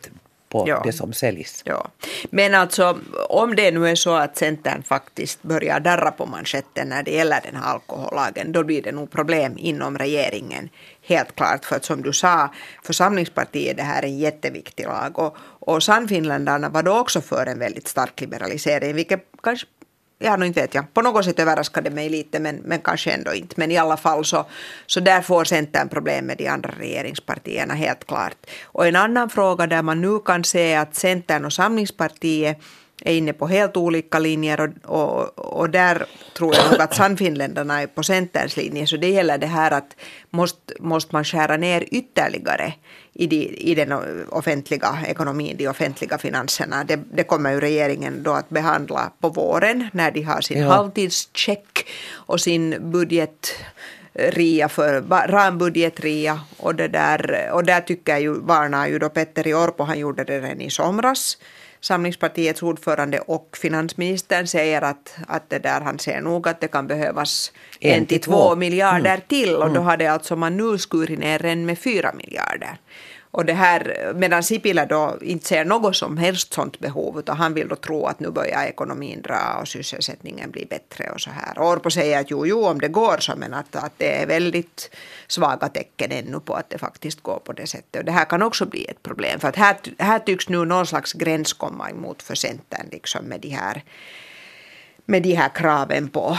på 0.51 0.65
Ja. 0.67 0.81
det 0.85 0.91
som 0.93 1.13
säljs. 1.13 1.61
Ja. 1.65 1.87
Men 2.29 2.55
alltså 2.55 2.99
om 3.29 3.55
det 3.55 3.71
nu 3.71 3.87
är 3.87 3.95
så 3.95 4.13
att 4.15 4.37
Centern 4.37 4.83
faktiskt 4.83 5.43
börjar 5.43 5.79
darra 5.79 6.11
på 6.11 6.25
manschetten 6.25 6.89
när 6.89 7.03
det 7.03 7.11
gäller 7.11 7.39
den 7.43 7.55
här 7.55 7.73
alkohollagen 7.73 8.51
då 8.51 8.63
blir 8.63 8.81
det 8.81 8.91
nog 8.91 9.11
problem 9.11 9.53
inom 9.57 9.97
regeringen. 9.97 10.69
Helt 11.03 11.35
klart 11.35 11.65
för 11.65 11.75
att 11.75 11.85
som 11.85 12.01
du 12.01 12.13
sa 12.13 12.53
församlingspartiet 12.83 13.77
det 13.77 13.83
här 13.83 14.03
är 14.03 14.07
en 14.07 14.17
jätteviktig 14.19 14.85
lag 14.85 15.19
och, 15.19 15.37
och 15.39 15.83
Sannfinländarna 15.83 16.69
var 16.69 16.83
då 16.83 16.99
också 16.99 17.21
för 17.21 17.45
en 17.45 17.59
väldigt 17.59 17.87
stark 17.87 18.21
liberalisering 18.21 18.95
vilket 18.95 19.25
kanske 19.43 19.67
Ja, 20.23 20.35
nu 20.37 20.45
inte 20.45 20.61
vet 20.61 20.75
jag. 20.75 20.93
På 20.93 21.01
något 21.01 21.25
sätt 21.25 21.39
överraskade 21.39 21.89
mig 21.89 22.09
lite, 22.09 22.39
men, 22.39 22.55
men 22.55 22.79
kanske 22.79 23.11
ändå 23.11 23.33
inte. 23.33 23.53
Men 23.57 23.71
i 23.71 23.77
alla 23.77 23.97
fall 23.97 24.25
så, 24.25 24.45
så 24.85 24.99
där 24.99 25.21
får 25.21 25.43
Centern 25.43 25.89
problem 25.89 26.25
med 26.25 26.37
de 26.37 26.47
andra 26.47 26.71
regeringspartierna, 26.79 27.73
helt 27.73 28.07
klart. 28.07 28.37
Och 28.63 28.87
en 28.87 28.95
annan 28.95 29.29
fråga 29.29 29.67
där 29.67 29.81
man 29.81 30.01
nu 30.01 30.19
kan 30.19 30.43
se 30.43 30.75
att 30.75 30.95
Centern 30.95 31.45
och 31.45 31.53
Samlingspartiet 31.53 32.57
är 33.01 33.13
inne 33.13 33.33
på 33.33 33.47
helt 33.47 33.77
olika 33.77 34.19
linjer 34.19 34.61
och, 34.61 35.01
och, 35.01 35.39
och 35.59 35.69
där 35.69 36.05
tror 36.37 36.55
jag 36.55 36.71
nog 36.71 36.81
att 36.81 36.95
Sannfinländarna 36.95 37.81
är 37.81 37.87
på 37.87 38.03
Centerns 38.03 38.57
linje. 38.57 38.87
Så 38.87 38.97
det 38.97 39.09
gäller 39.09 39.37
det 39.37 39.47
här 39.47 39.71
att 39.71 39.95
måste, 40.29 40.73
måste 40.79 41.15
man 41.15 41.23
skära 41.23 41.57
ner 41.57 41.83
ytterligare 41.91 42.73
i, 43.13 43.27
de, 43.27 43.35
i 43.57 43.75
den 43.75 43.91
offentliga 44.29 44.97
ekonomin, 45.07 45.55
de 45.57 45.67
offentliga 45.67 46.17
finanserna. 46.17 46.83
Det, 46.83 46.99
det 47.13 47.23
kommer 47.23 47.51
ju 47.51 47.59
regeringen 47.59 48.23
då 48.23 48.31
att 48.31 48.49
behandla 48.49 49.11
på 49.19 49.29
våren 49.29 49.87
när 49.93 50.11
de 50.11 50.21
har 50.21 50.41
sin 50.41 50.57
Ja. 50.61 50.69
halvtidscheck 50.69 51.87
och 52.13 52.41
sin 52.41 52.91
budget 52.91 53.55
ria 54.13 54.69
för 54.69 55.01
rambudgetria 55.27 56.39
och 56.57 56.75
det 56.75 56.87
där 56.87 57.49
och 57.53 57.63
där 57.63 57.81
tycker 57.81 58.11
jag 58.11 58.21
ju 58.21 58.33
varnar 58.33 58.87
ju 58.87 58.99
då 58.99 59.09
Petteri 59.09 59.53
Orpo 59.53 59.83
han 59.83 59.99
gjorde 59.99 60.23
det 60.23 60.39
redan 60.39 60.61
i 60.61 60.69
somras 60.69 61.37
Samlingspartiets 61.81 62.63
ordförande 62.63 63.19
och 63.19 63.57
finansministern 63.61 64.47
säger 64.47 64.81
att, 64.81 65.15
att 65.27 65.49
det 65.49 65.59
där 65.59 65.81
han 65.81 65.99
ser 65.99 66.21
nog 66.21 66.47
att 66.47 66.61
det 66.61 66.67
kan 66.67 66.87
behövas 66.87 67.51
En 67.79 67.93
en 67.93 68.05
till 68.05 68.21
två. 68.21 68.55
miljarder 68.55 69.21
till. 69.27 69.55
Och 69.55 69.73
då 69.73 69.81
hade 69.81 70.11
alltså 70.11 70.35
man 70.35 70.57
nu 70.57 70.77
skurit 70.77 71.19
ner 71.19 71.45
en 71.45 71.65
med 71.65 71.79
fyra 71.79 72.13
miljarder. 72.13 72.77
Och 73.31 73.45
det 73.45 73.53
här, 73.53 74.11
medan 74.15 74.43
Sipilä 74.43 74.85
då 74.85 75.17
inte 75.21 75.47
ser 75.47 75.65
något 75.65 75.95
som 75.95 76.17
helst 76.17 76.53
sånt 76.53 76.79
behov 76.79 77.19
utan 77.19 77.37
han 77.37 77.53
vill 77.53 77.67
då 77.67 77.75
tro 77.75 78.05
att 78.05 78.19
nu 78.19 78.29
börjar 78.31 78.63
ekonomin 78.63 79.21
dra 79.21 79.57
och 79.61 79.67
sysselsättningen 79.67 80.51
blir 80.51 80.65
bättre 80.65 81.09
och 81.09 81.21
så 81.21 81.29
här. 81.29 81.59
Och 81.59 81.67
Orpo 81.69 81.89
säger 81.89 82.19
att 82.19 82.31
jo, 82.31 82.45
jo, 82.45 82.65
om 82.65 82.79
det 82.79 82.87
går 82.87 83.17
så 83.17 83.35
men 83.35 83.53
att, 83.53 83.75
att 83.75 83.93
det 83.97 84.21
är 84.21 84.27
väldigt 84.27 84.95
svaga 85.27 85.69
tecken 85.69 86.11
ännu 86.11 86.39
på 86.39 86.53
att 86.53 86.69
det 86.69 86.77
faktiskt 86.77 87.21
går 87.21 87.39
på 87.45 87.53
det 87.53 87.67
sättet. 87.67 87.99
Och 87.99 88.05
det 88.05 88.11
här 88.11 88.25
kan 88.25 88.41
också 88.41 88.65
bli 88.65 88.85
ett 88.85 89.03
problem 89.03 89.39
för 89.39 89.47
att 89.47 89.55
här, 89.55 89.77
här 89.97 90.19
tycks 90.19 90.49
nu 90.49 90.65
någon 90.65 90.87
slags 90.87 91.13
gräns 91.13 91.53
komma 91.53 91.89
emot 91.89 92.23
för 92.23 92.35
Centern 92.35 92.87
liksom 92.91 93.25
med 93.25 93.41
de 93.41 93.49
här 93.49 93.83
med 95.05 95.23
de 95.23 95.33
här 95.33 95.49
kraven 95.55 96.09
på, 96.09 96.37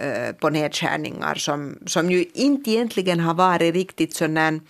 eh, 0.00 0.32
på 0.32 0.50
nedskärningar 0.50 1.34
som, 1.34 1.78
som 1.86 2.10
ju 2.10 2.24
inte 2.34 2.70
egentligen 2.70 3.20
har 3.20 3.34
varit 3.34 3.74
riktigt 3.74 4.14
sån 4.14 4.60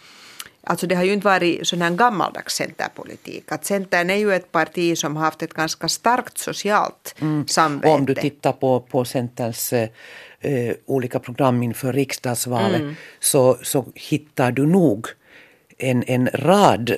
Alltså 0.66 0.86
det 0.86 0.94
har 0.94 1.04
ju 1.04 1.12
inte 1.12 1.24
varit 1.24 1.68
sån 1.68 1.82
här 1.82 1.90
gammaldags 1.90 2.54
centerpolitik. 2.54 3.52
Att 3.52 3.64
Centern 3.64 4.10
är 4.10 4.16
ju 4.16 4.34
ett 4.34 4.52
parti 4.52 4.98
som 4.98 5.16
har 5.16 5.24
haft 5.24 5.42
ett 5.42 5.54
ganska 5.54 5.88
starkt 5.88 6.38
socialt 6.38 7.14
samvete. 7.46 7.88
Och 7.88 7.94
om 7.94 8.06
du 8.06 8.14
tittar 8.14 8.52
på, 8.52 8.80
på 8.80 9.04
Centerns 9.04 9.72
eh, 9.72 9.88
olika 10.86 11.18
program 11.18 11.62
inför 11.62 11.92
riksdagsvalet 11.92 12.80
Mm. 12.80 12.94
så, 13.20 13.58
så 13.62 13.84
hittar 13.94 14.52
du 14.52 14.66
nog 14.66 15.06
en, 15.78 16.04
en 16.06 16.28
rad, 16.34 16.94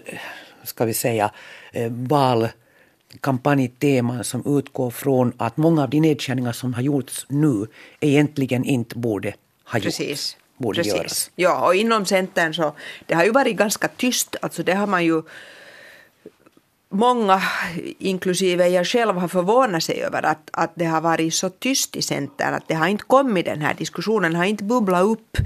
ska 0.65 0.85
vi 0.85 0.95
säga, 0.95 1.31
eh, 1.73 1.93
valkampanjteman 1.93 4.25
som 4.25 4.59
utgår 4.59 4.91
från 4.91 5.33
att 5.37 5.57
många 5.57 5.83
av 5.83 5.91
de 5.91 6.01
nedskärningar 6.01 6.53
som 6.53 6.75
har 6.75 6.83
gjorts 6.83 7.27
nu 7.29 7.67
egentligen 8.01 8.65
inte 8.65 8.99
borde 8.99 9.35
ha 9.65 9.79
gjorts. 9.79 9.99
Precis. 9.99 10.37
Borde 10.57 10.77
Precis. 10.77 10.95
göras. 10.95 11.31
Ja, 11.37 11.67
och 11.67 11.75
inom 11.75 12.07
Centern 12.07 12.55
så 12.55 12.75
det 13.07 13.15
har 13.15 13.25
ju 13.25 13.31
varit 13.31 13.57
ganska 13.57 13.89
tyst. 13.89 14.37
Alltså 14.43 14.63
det 14.63 14.75
har 14.75 14.87
man 14.87 15.05
ju 15.05 15.23
Många, 16.89 17.43
inklusive 17.99 18.69
jag 18.69 18.87
själv, 18.87 19.17
har 19.17 19.29
förvånat 19.29 19.83
sig 19.83 20.03
över 20.03 20.23
att, 20.23 20.51
att 20.53 20.73
det 20.75 20.85
har 20.85 21.01
varit 21.01 21.35
så 21.35 21.51
tyst 21.51 21.97
i 21.97 22.03
Centern. 22.03 22.55
Att 22.55 22.69
det 22.69 22.75
har 22.75 22.87
inte 22.87 23.05
kommit 23.05 23.45
den 23.45 23.61
här 23.61 23.75
diskussionen, 23.75 24.35
har 24.35 24.45
inte 24.45 24.65
bubblat 24.65 25.05
upp 25.05 25.37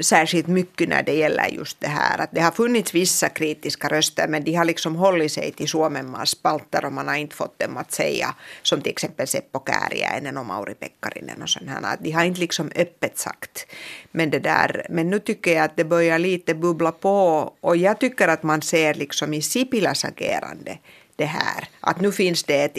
särskilt 0.00 0.46
mycket 0.46 0.88
när 0.88 1.02
det 1.02 1.12
gäller 1.12 1.48
just 1.48 1.80
det 1.80 1.88
här. 1.88 2.18
Att 2.18 2.30
det 2.32 2.40
har 2.40 2.50
funnits 2.50 2.94
vissa 2.94 3.28
kritiska 3.28 3.88
röster 3.88 4.28
men 4.28 4.44
de 4.44 4.54
har 4.54 4.64
liksom 4.64 4.96
hållit 4.96 5.32
sig 5.32 5.52
till 5.52 5.68
Suomenmaas 5.68 6.30
spalter 6.30 6.84
och 6.84 6.92
man 6.92 7.08
har 7.08 7.14
inte 7.14 7.36
fått 7.36 7.58
dem 7.58 7.76
att 7.76 7.92
säga 7.92 8.34
som 8.62 8.80
till 8.80 8.92
exempel 8.92 9.26
Seppo 9.26 9.60
Kääriäinen 9.66 10.36
och 10.36 10.46
Mauri 10.46 10.74
Pekkarinen 10.74 11.42
och 11.42 11.48
sådana. 11.48 11.88
här. 11.88 11.96
De 12.00 12.10
har 12.10 12.24
inte 12.24 12.40
liksom 12.40 12.70
öppet 12.74 13.18
sagt. 13.18 13.66
Men, 14.12 14.30
det 14.30 14.38
där, 14.38 14.86
men 14.90 15.10
nu 15.10 15.18
tycker 15.18 15.54
jag 15.54 15.64
att 15.64 15.76
det 15.76 15.84
börjar 15.84 16.18
lite 16.18 16.54
bubbla 16.54 16.92
på 16.92 17.52
och 17.60 17.76
jag 17.76 18.00
tycker 18.00 18.28
att 18.28 18.42
man 18.42 18.62
ser 18.62 18.94
liksom 18.94 19.34
i 19.34 19.42
Sipilas 19.42 20.04
agerande 20.04 20.78
det 21.16 21.24
här. 21.24 21.68
Att 21.80 22.00
nu 22.00 22.12
finns 22.12 22.44
det 22.44 22.64
ett 22.64 22.76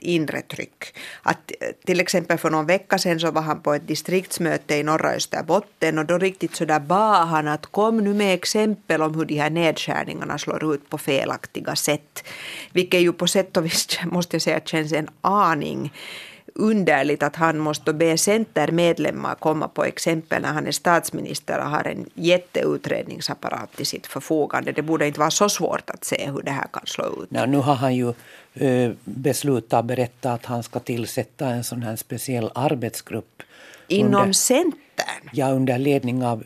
inre 0.00 0.42
tryck. 0.42 0.96
Att 1.22 1.52
eh, 1.60 1.68
till 1.86 2.00
exempel 2.00 2.38
för 2.38 2.50
någon 2.50 2.66
vecka 2.66 2.98
sedan 2.98 3.20
så 3.20 3.30
var 3.30 3.42
han 3.42 3.60
på 3.60 3.74
ett 3.74 3.88
distriktsmöte 3.88 4.74
i 4.76 4.82
norra 4.82 5.10
Österbotten 5.10 5.98
och 5.98 6.04
då 6.04 6.18
riktigt 6.18 6.56
så 6.56 6.64
där 6.64 6.80
bad 6.80 7.28
han 7.28 7.48
att 7.48 7.66
kom 7.66 7.96
nu 7.96 8.14
med 8.14 8.34
exempel 8.34 9.02
om 9.02 9.14
hur 9.14 9.24
de 9.24 9.38
här 9.38 9.50
nedskärningarna 9.50 10.38
slår 10.38 10.74
ut 10.74 10.90
på 10.90 10.98
felaktiga 10.98 11.76
sätt. 11.76 12.24
Vilket 12.72 13.00
ju 13.00 13.12
på 13.12 13.26
sätt 13.26 13.56
och 13.56 13.64
vis 13.64 13.98
måste 14.04 14.36
jag 14.36 14.42
säga 14.42 14.60
känns 14.60 14.92
en 14.92 15.08
aning 15.20 15.92
underligt 16.58 17.22
att 17.22 17.36
han 17.36 17.58
måste 17.58 17.92
be 17.92 18.18
Centermedlemmar 18.18 19.34
komma 19.34 19.68
på 19.68 19.84
exempel 19.84 20.42
när 20.42 20.52
han 20.52 20.66
är 20.66 20.72
statsminister 20.72 21.58
och 21.58 21.70
har 21.70 21.84
en 21.84 22.06
jätteutredningsapparat 22.14 23.76
till 23.76 23.86
sitt 23.86 24.06
förfogande. 24.06 24.72
Det 24.72 24.82
borde 24.82 25.06
inte 25.06 25.20
vara 25.20 25.30
så 25.30 25.48
svårt 25.48 25.90
att 25.90 26.04
se 26.04 26.30
hur 26.30 26.42
det 26.42 26.50
här 26.50 26.66
kan 26.72 26.86
slå 26.86 27.04
ut. 27.22 27.28
Ja, 27.30 27.46
nu 27.46 27.56
har 27.56 27.74
han 27.74 27.94
ju 27.94 28.12
uh, 28.60 28.92
beslutat 29.04 29.84
berätta 29.84 30.32
att 30.32 30.46
han 30.46 30.62
ska 30.62 30.78
tillsätta 30.78 31.48
en 31.48 31.64
sån 31.64 31.82
här 31.82 31.96
speciell 31.96 32.50
arbetsgrupp. 32.54 33.42
Inom 33.88 34.20
under, 34.20 34.32
Centern? 34.32 35.30
Ja, 35.32 35.50
under 35.50 35.78
ledning 35.78 36.24
av 36.24 36.44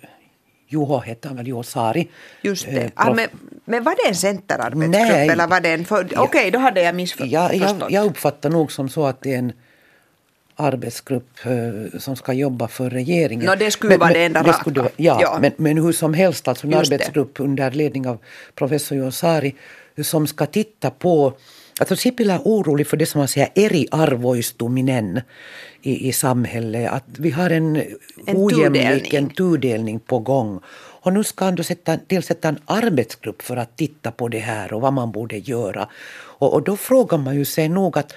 Juho 0.69 0.99
hette 0.99 1.29
han 1.29 1.37
väl, 1.37 1.47
Juho 1.47 1.63
Saari. 1.63 2.09
Just 2.43 2.67
det. 2.67 2.91
Ah, 2.95 3.15
men, 3.15 3.29
men 3.65 3.85
var 3.85 3.95
det 4.05 4.09
en 4.09 4.15
centerarbetsgrupp 4.15 4.91
Nej, 4.91 5.29
eller 5.29 5.47
var 5.47 5.61
det 5.61 5.73
en... 5.73 5.87
Okej, 5.91 6.19
okay, 6.19 6.51
då 6.51 6.59
hade 6.59 6.83
jag 6.83 6.95
missförstått. 6.95 7.33
Ja, 7.33 7.53
jag, 7.53 7.91
jag 7.91 8.07
uppfattar 8.07 8.51
nog 8.51 8.73
som 8.73 8.89
så 8.89 9.07
att 9.07 9.21
det 9.21 9.35
är 9.35 9.39
en 9.39 9.53
arbetsgrupp 10.57 11.47
uh, 11.47 11.99
som 11.99 12.17
ska 12.17 12.33
jobba 12.33 12.69
för 12.69 12.91
regeringen. 12.91 13.47
No, 13.47 13.55
det 13.59 13.71
skulle 13.71 13.97
vara 13.97 14.13
det 14.13 14.25
enda 14.25 14.43
raka. 14.43 14.71
ja, 14.97 15.19
ja. 15.23 15.39
Men, 15.41 15.53
men 15.57 15.79
hur 15.79 15.93
som 15.93 16.15
helst, 16.15 16.49
alltså 16.49 16.67
en 16.67 16.73
Just 16.73 16.93
arbetsgrupp 16.93 17.37
det. 17.37 17.43
under 17.43 17.71
ledning 17.71 18.09
av 18.09 18.19
professor 18.55 18.99
Josari 18.99 19.55
som 20.03 20.27
ska 20.27 20.47
titta 20.47 20.91
på 20.91 21.35
Alltså 21.81 21.97
Sipilä 21.97 22.35
är 22.35 22.41
orolig 22.45 22.87
för 22.87 22.97
det 22.97 23.07
som 23.07 23.19
man 23.19 23.29
säger 23.29 23.49
eriarvoistuminen 23.55 25.21
i, 25.83 26.09
i 26.09 26.13
samhället. 26.13 26.93
Att 26.93 27.05
vi 27.19 27.31
har 27.31 27.51
en, 27.51 27.77
en 28.27 28.37
ojämlik 28.37 29.15
en 29.15 29.31
tudelning 29.31 30.01
på 30.01 30.19
gång. 30.19 30.61
Och 31.03 31.13
nu 31.13 31.25
ska 31.25 31.45
han 31.45 31.55
då 31.55 31.63
sätta, 31.63 31.97
tillsätta 31.97 32.49
en 32.49 32.59
arbetsgrupp 32.65 33.43
för 33.43 33.57
att 33.57 33.77
titta 33.77 34.11
på 34.11 34.29
det 34.29 34.39
här 34.39 34.73
och 34.73 34.81
vad 34.81 34.93
man 34.93 35.13
borde 35.13 35.39
göra. 35.39 35.89
Och, 36.15 36.55
och 36.55 36.63
då 36.63 36.77
frågar 36.77 37.19
man 37.19 37.35
ju 37.37 37.45
sig 37.45 37.69
nog 37.69 37.99
att 37.99 38.15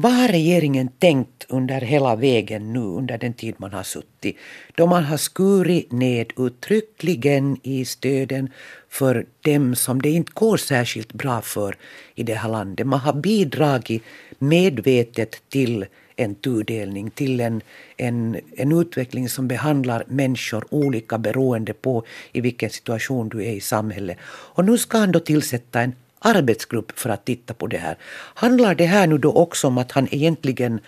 vad 0.00 0.12
har 0.12 0.28
regeringen 0.28 0.88
tänkt 0.98 1.46
under 1.48 1.80
hela 1.80 2.16
vägen 2.16 2.72
nu 2.72 2.80
under 2.80 3.18
den 3.18 3.32
tid 3.34 3.54
man 3.58 3.72
har 3.72 3.82
suttit? 3.82 4.36
Då 4.74 4.86
man 4.86 5.04
har 5.04 5.16
skurit 5.16 5.92
ned 5.92 6.32
uttryckligen 6.36 7.56
i 7.62 7.84
stöden 7.84 8.50
för 8.88 9.26
dem 9.40 9.74
som 9.74 10.02
det 10.02 10.10
inte 10.10 10.32
går 10.34 10.56
särskilt 10.56 11.12
bra 11.12 11.40
för 11.40 11.76
i 12.14 12.22
det 12.22 12.34
här 12.34 12.48
landet. 12.48 12.86
Man 12.86 13.00
har 13.00 13.12
bidragit 13.12 14.02
medvetet 14.38 15.42
till 15.48 15.86
en 16.16 16.34
tudelning, 16.34 17.10
till 17.10 17.40
en, 17.40 17.60
en, 17.96 18.40
en 18.56 18.72
utveckling 18.72 19.28
som 19.28 19.48
behandlar 19.48 20.04
människor 20.08 20.64
olika 20.70 21.18
beroende 21.18 21.72
på 21.72 22.04
i 22.32 22.40
vilken 22.40 22.70
situation 22.70 23.28
du 23.28 23.44
är 23.44 23.52
i 23.52 23.60
samhället. 23.60 24.18
Och 24.24 24.64
nu 24.64 24.78
ska 24.78 24.98
han 24.98 25.12
då 25.12 25.20
tillsätta 25.20 25.80
en 25.80 25.92
arbetsgrupp 26.18 26.98
för 26.98 27.10
att 27.10 27.24
titta 27.24 27.54
på 27.54 27.66
det 27.66 27.78
här. 27.78 27.96
Handlar 28.34 28.74
det 28.74 28.86
här 28.86 29.06
nu 29.06 29.18
då 29.18 29.32
också 29.32 29.66
om 29.66 29.78
att 29.78 29.92
han 29.92 30.08
egentligen 30.10 30.80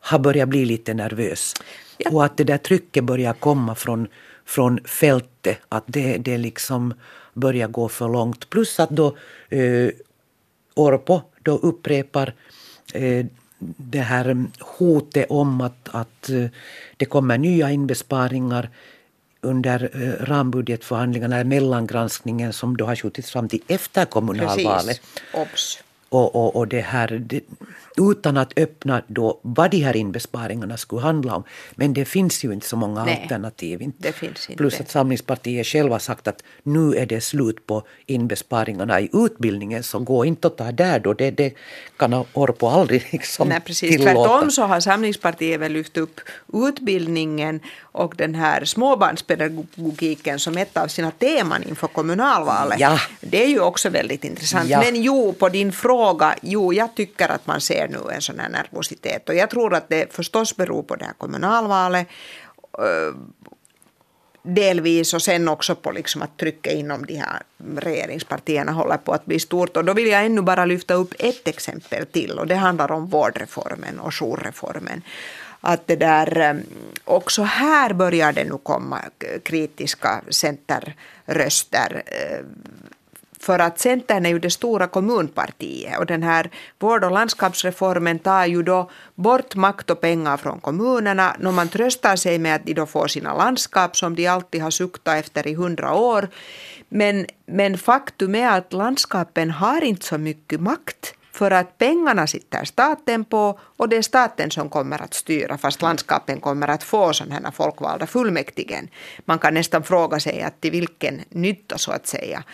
har 0.00 0.18
börjat 0.18 0.48
bli 0.48 0.64
lite 0.64 0.94
nervös? 0.94 1.54
Ja. 1.98 2.10
Och 2.10 2.24
att 2.24 2.36
det 2.36 2.44
där 2.44 2.58
trycket 2.58 3.04
börjar 3.04 3.32
komma 3.32 3.74
från, 3.74 4.08
från 4.44 4.78
fältet, 4.84 5.58
att 5.68 5.84
det, 5.86 6.16
det 6.18 6.38
liksom 6.38 6.94
börjar 7.34 7.68
gå 7.68 7.88
för 7.88 8.08
långt. 8.08 8.50
Plus 8.50 8.80
att 8.80 8.90
då 8.90 9.16
eh, 9.48 9.90
Orpo 10.74 11.20
då 11.42 11.52
upprepar 11.52 12.34
eh, 12.94 13.26
det 13.58 14.00
här 14.00 14.44
hotet 14.60 15.26
om 15.30 15.60
att, 15.60 15.88
att 15.92 16.28
eh, 16.28 16.46
det 16.96 17.04
kommer 17.04 17.38
nya 17.38 17.70
inbesparingar 17.70 18.70
under 19.46 19.90
eh, 19.94 20.24
rambudgetförhandlingarna, 20.24 21.44
mellangranskningen 21.44 22.52
som 22.52 22.76
då 22.76 22.84
har 22.86 22.96
skjutits 22.96 23.30
fram 23.30 23.48
till 23.48 23.62
efter 23.68 24.04
kommunalvalet. 24.04 25.00
Precis. 25.32 25.82
Och, 26.08 26.34
och, 26.36 26.56
och 26.56 26.68
det 26.68 26.80
här, 26.80 27.08
det, 27.08 27.40
utan 27.96 28.36
att 28.36 28.58
öppna 28.58 29.02
då 29.06 29.40
vad 29.42 29.70
de 29.70 29.78
här 29.78 29.96
inbesparingarna 29.96 30.76
skulle 30.76 31.02
handla 31.02 31.36
om. 31.36 31.44
Men 31.74 31.94
det 31.94 32.04
finns 32.04 32.44
ju 32.44 32.52
inte 32.52 32.66
så 32.66 32.76
många 32.76 33.04
Nej, 33.04 33.20
alternativ. 33.22 33.78
Finns 33.78 34.50
inte. 34.50 34.56
Plus 34.56 34.80
att 34.80 34.90
Samlingspartiet 34.90 35.66
själva 35.66 35.98
sagt 35.98 36.28
att 36.28 36.42
nu 36.62 36.94
är 36.96 37.06
det 37.06 37.20
slut 37.20 37.66
på 37.66 37.82
inbesparingarna 38.06 39.00
i 39.00 39.10
utbildningen 39.12 39.82
så 39.82 39.98
gå 39.98 40.24
inte 40.24 40.46
och 40.46 40.56
ta 40.56 40.72
där 40.72 40.98
då. 40.98 41.12
Det, 41.12 41.30
det 41.30 41.54
kan 41.96 42.24
Orpo 42.32 42.66
aldrig 42.66 43.08
liksom 43.12 43.48
Nej, 43.48 43.60
precis. 43.60 43.90
tillåta. 43.90 44.12
Tvärtom 44.12 44.50
så 44.50 44.62
har 44.62 44.80
Samlingspartiet 44.80 45.60
väl 45.60 45.72
lyft 45.72 45.96
upp 45.96 46.20
utbildningen 46.52 47.60
och 47.80 48.14
den 48.16 48.34
här 48.34 48.64
småbarnspedagogiken 48.64 50.38
som 50.38 50.56
ett 50.56 50.76
av 50.76 50.88
sina 50.88 51.10
teman 51.10 51.62
inför 51.62 51.86
kommunalvalet. 51.86 52.80
Ja. 52.80 52.98
Det 53.20 53.44
är 53.44 53.48
ju 53.48 53.60
också 53.60 53.88
väldigt 53.90 54.24
intressant. 54.24 54.68
Ja. 54.68 54.80
Men 54.80 55.02
jo, 55.02 55.32
på 55.32 55.48
din 55.48 55.72
fråga, 55.72 56.34
jo, 56.42 56.72
jag 56.72 56.94
tycker 56.94 57.28
att 57.28 57.46
man 57.46 57.60
ser 57.60 57.85
nu 57.88 57.98
en 58.12 58.22
sån 58.22 58.38
här 58.38 58.48
nervositet 58.48 59.28
och 59.28 59.34
jag 59.34 59.50
tror 59.50 59.74
att 59.74 59.88
det 59.88 60.12
förstås 60.12 60.56
beror 60.56 60.82
på 60.82 60.96
det 60.96 61.04
här 61.04 61.14
kommunalvalet 61.18 62.08
eh, 62.78 63.14
delvis 64.42 65.14
och 65.14 65.22
sen 65.22 65.48
också 65.48 65.74
på 65.74 65.90
liksom 65.90 66.22
att 66.22 66.36
trycket 66.36 66.72
inom 66.72 67.06
de 67.06 67.14
här 67.14 67.42
regeringspartierna 67.76 68.72
håller 68.72 68.96
på 68.96 69.12
att 69.12 69.26
bli 69.26 69.38
stort. 69.38 69.76
Och 69.76 69.84
då 69.84 69.92
vill 69.92 70.06
jag 70.06 70.26
ännu 70.26 70.42
bara 70.42 70.64
lyfta 70.64 70.94
upp 70.94 71.14
ett 71.18 71.48
exempel 71.48 72.06
till 72.06 72.38
och 72.38 72.46
det 72.46 72.54
handlar 72.54 72.92
om 72.92 73.06
vårdreformen 73.06 74.00
och 74.00 74.14
jourreformen 74.14 75.02
att 75.60 75.86
det 75.86 75.96
där, 75.96 76.38
eh, 76.38 76.56
också 77.04 77.42
här 77.42 77.92
börjar 77.92 78.32
det 78.32 78.44
nu 78.44 78.58
komma 78.62 79.00
kritiska 79.42 80.22
centerröster. 80.30 82.02
Eh, 82.06 82.44
för 83.46 83.58
att 83.58 83.78
Centern 83.78 84.26
är 84.26 84.30
ju 84.30 84.38
det 84.38 84.50
stora 84.50 84.86
kommunpartiet 84.86 85.98
och 85.98 86.06
den 86.06 86.22
här 86.22 86.50
vård 86.78 87.04
och 87.04 87.10
landskapsreformen 87.10 88.18
tar 88.18 88.46
ju 88.46 88.62
då 88.62 88.90
bort 89.14 89.54
makt 89.54 89.90
och 89.90 90.00
pengar 90.00 90.36
från 90.36 90.60
kommunerna. 90.60 91.36
När 91.38 91.52
man 91.52 91.68
tröstar 91.68 92.16
sig 92.16 92.38
med 92.38 92.54
att 92.54 92.66
de 92.66 92.74
då 92.74 92.86
får 92.86 93.06
sina 93.08 93.34
landskap 93.34 93.96
som 93.96 94.14
de 94.14 94.26
alltid 94.26 94.62
har 94.62 94.70
suktat 94.70 95.16
efter 95.16 95.46
i 95.46 95.54
hundra 95.54 95.94
år. 95.94 96.28
Men, 96.88 97.26
men 97.46 97.78
faktum 97.78 98.34
är 98.34 98.58
att 98.58 98.72
landskapen 98.72 99.50
har 99.50 99.84
inte 99.84 100.06
så 100.06 100.18
mycket 100.18 100.60
makt 100.60 101.14
för 101.36 101.50
att 101.50 101.78
pengarna 101.78 102.26
sitter 102.26 102.64
staten 102.64 103.24
på 103.24 103.58
och 103.76 103.88
det 103.88 103.96
är 103.96 104.02
staten 104.02 104.50
som 104.50 104.68
kommer 104.68 105.02
att 105.02 105.14
styra 105.14 105.58
fast 105.58 105.82
landskapen 105.82 106.40
kommer 106.40 106.68
att 106.68 106.82
få 106.82 107.12
sådana 107.12 107.34
här 107.34 107.50
folkvalda 107.50 108.06
fullmäktigen. 108.06 108.88
Man 109.24 109.38
kan 109.38 109.54
nästan 109.54 109.82
fråga 109.82 110.20
sig 110.20 110.42
att 110.42 110.60
till 110.60 110.70
vilken 110.70 111.20
nytta 111.30 111.78
så 111.78 111.92
att 111.92 112.06
säga 112.06 112.44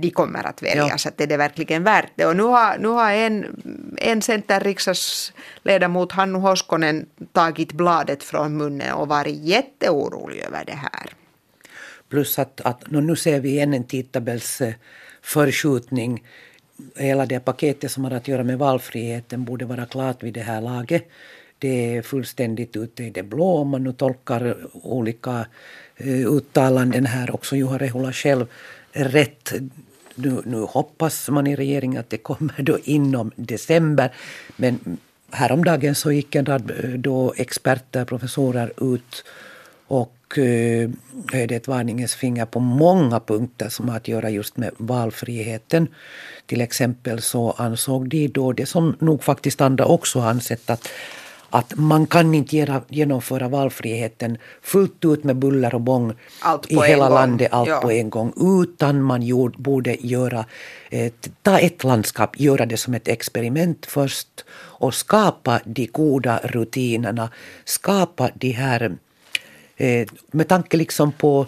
de 0.00 0.10
kommer 0.10 0.46
att 0.46 0.62
väljas. 0.62 1.04
Ja. 1.04 1.08
Att 1.08 1.20
är 1.20 1.26
det 1.26 1.36
verkligen 1.36 1.84
värt 1.84 2.12
det? 2.14 2.26
Och 2.26 2.36
nu 2.36 2.42
har, 2.42 2.78
nu 2.78 2.88
har 2.88 3.10
en, 3.10 3.62
en 3.96 4.22
centerriksdagsledamot, 4.22 6.12
Hannu 6.12 6.38
Hoskonen, 6.38 7.06
tagit 7.32 7.72
bladet 7.72 8.22
från 8.22 8.56
munnen 8.56 8.94
och 8.94 9.08
varit 9.08 9.36
jätteorolig 9.36 10.38
över 10.38 10.64
det 10.64 10.72
här. 10.72 11.10
Plus 12.08 12.38
att, 12.38 12.60
att 12.60 12.90
nu 12.90 13.16
ser 13.16 13.40
vi 13.40 13.48
igen 13.48 13.74
en 13.74 13.84
tidtabellsförskjutning 13.84 16.22
hela 16.96 17.26
det 17.26 17.40
paketet 17.40 17.90
som 17.90 18.04
har 18.04 18.10
att 18.10 18.28
göra 18.28 18.44
med 18.44 18.58
valfriheten 18.58 19.44
borde 19.44 19.64
vara 19.64 19.86
klart 19.86 20.22
vid 20.22 20.34
det 20.34 20.40
här 20.40 20.60
laget. 20.60 21.08
Det 21.58 21.96
är 21.96 22.02
fullständigt 22.02 22.76
ute 22.76 23.04
i 23.04 23.10
det 23.10 23.22
blå 23.22 23.56
om 23.56 23.68
man 23.68 23.84
nu 23.84 23.92
tolkar 23.92 24.56
olika 24.72 25.46
eh, 25.96 26.26
uttalanden 26.26 27.06
här. 27.06 27.34
Också 27.34 27.56
Juha 27.56 27.78
Rehula 27.78 28.12
själv 28.12 28.46
rätt. 28.92 29.52
Nu, 30.14 30.42
nu 30.44 30.60
hoppas 30.60 31.28
man 31.28 31.46
i 31.46 31.56
regeringen 31.56 32.00
att 32.00 32.10
det 32.10 32.18
kommer 32.18 32.62
då 32.62 32.78
inom 32.84 33.30
december. 33.36 34.12
Men 34.56 34.98
häromdagen 35.30 35.94
så 35.94 36.12
gick 36.12 36.34
en 36.34 36.46
rad 36.46 36.70
eh, 36.70 36.90
då 36.90 37.34
experter, 37.36 38.04
professorer 38.04 38.72
ut 38.94 39.24
och 39.86 40.16
eh, 40.38 40.90
höjde 41.32 41.56
ett 41.56 41.68
varningens 41.68 42.14
finger 42.14 42.46
på 42.46 42.60
många 42.60 43.20
punkter 43.20 43.68
som 43.68 43.88
har 43.88 43.96
att 43.96 44.08
göra 44.08 44.30
just 44.30 44.56
med 44.56 44.70
valfriheten. 44.76 45.88
Till 46.46 46.60
exempel 46.60 47.22
så 47.22 47.50
ansåg 47.50 48.08
de 48.08 48.28
då 48.28 48.52
det 48.52 48.66
som 48.66 48.96
nog 48.98 49.22
faktiskt 49.22 49.60
andra 49.60 49.84
också 49.84 50.20
ansett 50.20 50.70
att 50.70 50.88
att 51.54 51.74
man 51.76 52.06
kan 52.06 52.34
inte 52.34 52.80
genomföra 52.88 53.48
valfriheten 53.48 54.38
fullt 54.62 55.04
ut 55.04 55.24
med 55.24 55.36
buller 55.36 55.74
och 55.74 55.80
bång 55.80 56.12
i 56.68 56.76
hela 56.76 57.08
landet, 57.08 57.48
allt 57.52 57.68
ja. 57.68 57.80
på 57.80 57.90
en 57.90 58.10
gång, 58.10 58.32
utan 58.36 59.02
man 59.02 59.22
gjorde, 59.22 59.58
borde 59.58 59.96
göra, 60.00 60.44
eh, 60.90 61.12
ta 61.42 61.58
ett 61.58 61.84
landskap, 61.84 62.40
göra 62.40 62.66
det 62.66 62.76
som 62.76 62.94
ett 62.94 63.08
experiment 63.08 63.86
först 63.86 64.44
och 64.56 64.94
skapa 64.94 65.60
de 65.64 65.86
goda 65.86 66.40
rutinerna, 66.44 67.30
skapa 67.64 68.30
de 68.34 68.50
här, 68.50 68.96
eh, 69.76 70.08
med 70.30 70.48
tanke 70.48 70.76
liksom 70.76 71.12
på, 71.12 71.46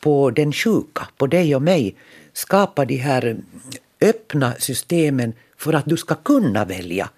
på 0.00 0.30
den 0.30 0.52
sjuka, 0.52 1.08
på 1.16 1.26
dig 1.26 1.56
och 1.56 1.62
mig, 1.62 1.94
skapa 2.32 2.84
de 2.84 2.96
här 2.96 3.36
öppna 4.00 4.54
systemen 4.58 5.32
för 5.56 5.72
att 5.72 5.86
du 5.86 5.96
ska 5.96 6.14
kunna 6.14 6.64
välja. 6.64 7.10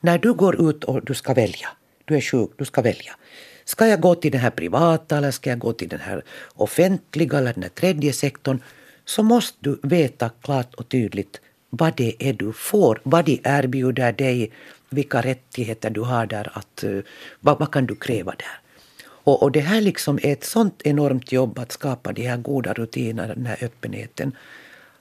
När 0.00 0.18
du 0.18 0.32
går 0.32 0.70
ut 0.70 0.84
och 0.84 1.04
du 1.04 1.14
ska 1.14 1.34
välja, 1.34 1.68
du 2.04 2.16
är 2.16 2.20
sjuk, 2.20 2.50
du 2.56 2.64
ska 2.64 2.82
välja. 2.82 3.12
Ska 3.64 3.86
jag 3.86 4.00
gå 4.00 4.14
till 4.14 4.32
den 4.32 4.40
här 4.40 4.50
privata 4.50 5.16
eller 5.16 5.30
ska 5.30 5.50
jag 5.50 5.58
gå 5.58 5.72
till 5.72 5.88
den 5.88 6.00
här 6.00 6.22
offentliga 6.54 7.38
eller 7.38 7.52
den 7.52 7.62
här 7.62 7.70
tredje 7.70 8.12
sektorn 8.12 8.60
så 9.04 9.22
måste 9.22 9.56
du 9.60 9.78
veta 9.82 10.30
klart 10.42 10.74
och 10.74 10.88
tydligt 10.88 11.40
vad 11.70 11.96
det 11.96 12.16
är 12.18 12.32
du 12.32 12.52
får, 12.52 13.00
vad 13.02 13.24
de 13.24 13.40
erbjuder 13.44 14.12
dig, 14.12 14.50
vilka 14.90 15.20
rättigheter 15.20 15.90
du 15.90 16.00
har 16.00 16.26
där, 16.26 16.50
att, 16.52 16.84
eh, 16.84 16.98
vad, 17.40 17.58
vad 17.58 17.72
kan 17.72 17.86
du 17.86 17.94
kräva 17.94 18.34
där. 18.38 18.60
Och, 19.28 19.42
och, 19.42 19.52
det 19.52 19.60
här 19.60 19.80
liksom 19.80 20.18
är 20.22 20.32
ett 20.32 20.44
sånt 20.44 20.82
enormt 20.84 21.32
jobb 21.32 21.58
att 21.58 21.72
skapa 21.72 22.12
de 22.12 22.22
här 22.22 22.36
goda 22.36 22.72
rutinerna, 22.72 23.34
den 23.34 23.46
här 23.46 23.58
öppenheten, 23.64 24.36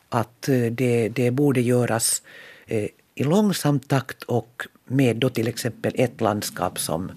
att 0.10 0.50
eh, 0.50 0.62
det, 0.72 1.10
det 1.10 1.32
borde 1.32 1.62
göras 1.62 2.22
eh, 2.66 2.88
i 3.16 3.24
långsam 3.24 3.80
takt 3.80 4.24
och 4.24 4.68
med 4.86 5.16
då 5.16 5.30
till 5.30 5.48
exempel 5.48 5.94
ett 5.96 6.22
landskap 6.22 6.80
som, 6.80 7.12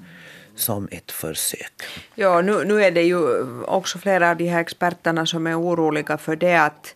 som 0.54 0.88
ett 0.90 1.10
försök. 1.10 1.72
Ja, 2.14 2.42
nu, 2.42 2.64
nu 2.64 2.84
är 2.84 2.90
det 2.90 3.02
ju 3.02 3.42
också 3.64 3.98
flera 3.98 4.30
av 4.30 4.36
de 4.36 4.48
här 4.48 4.60
experterna 4.60 5.26
som 5.26 5.46
är 5.46 5.60
oroliga 5.60 6.18
för 6.18 6.36
det 6.36 6.56
att 6.56 6.94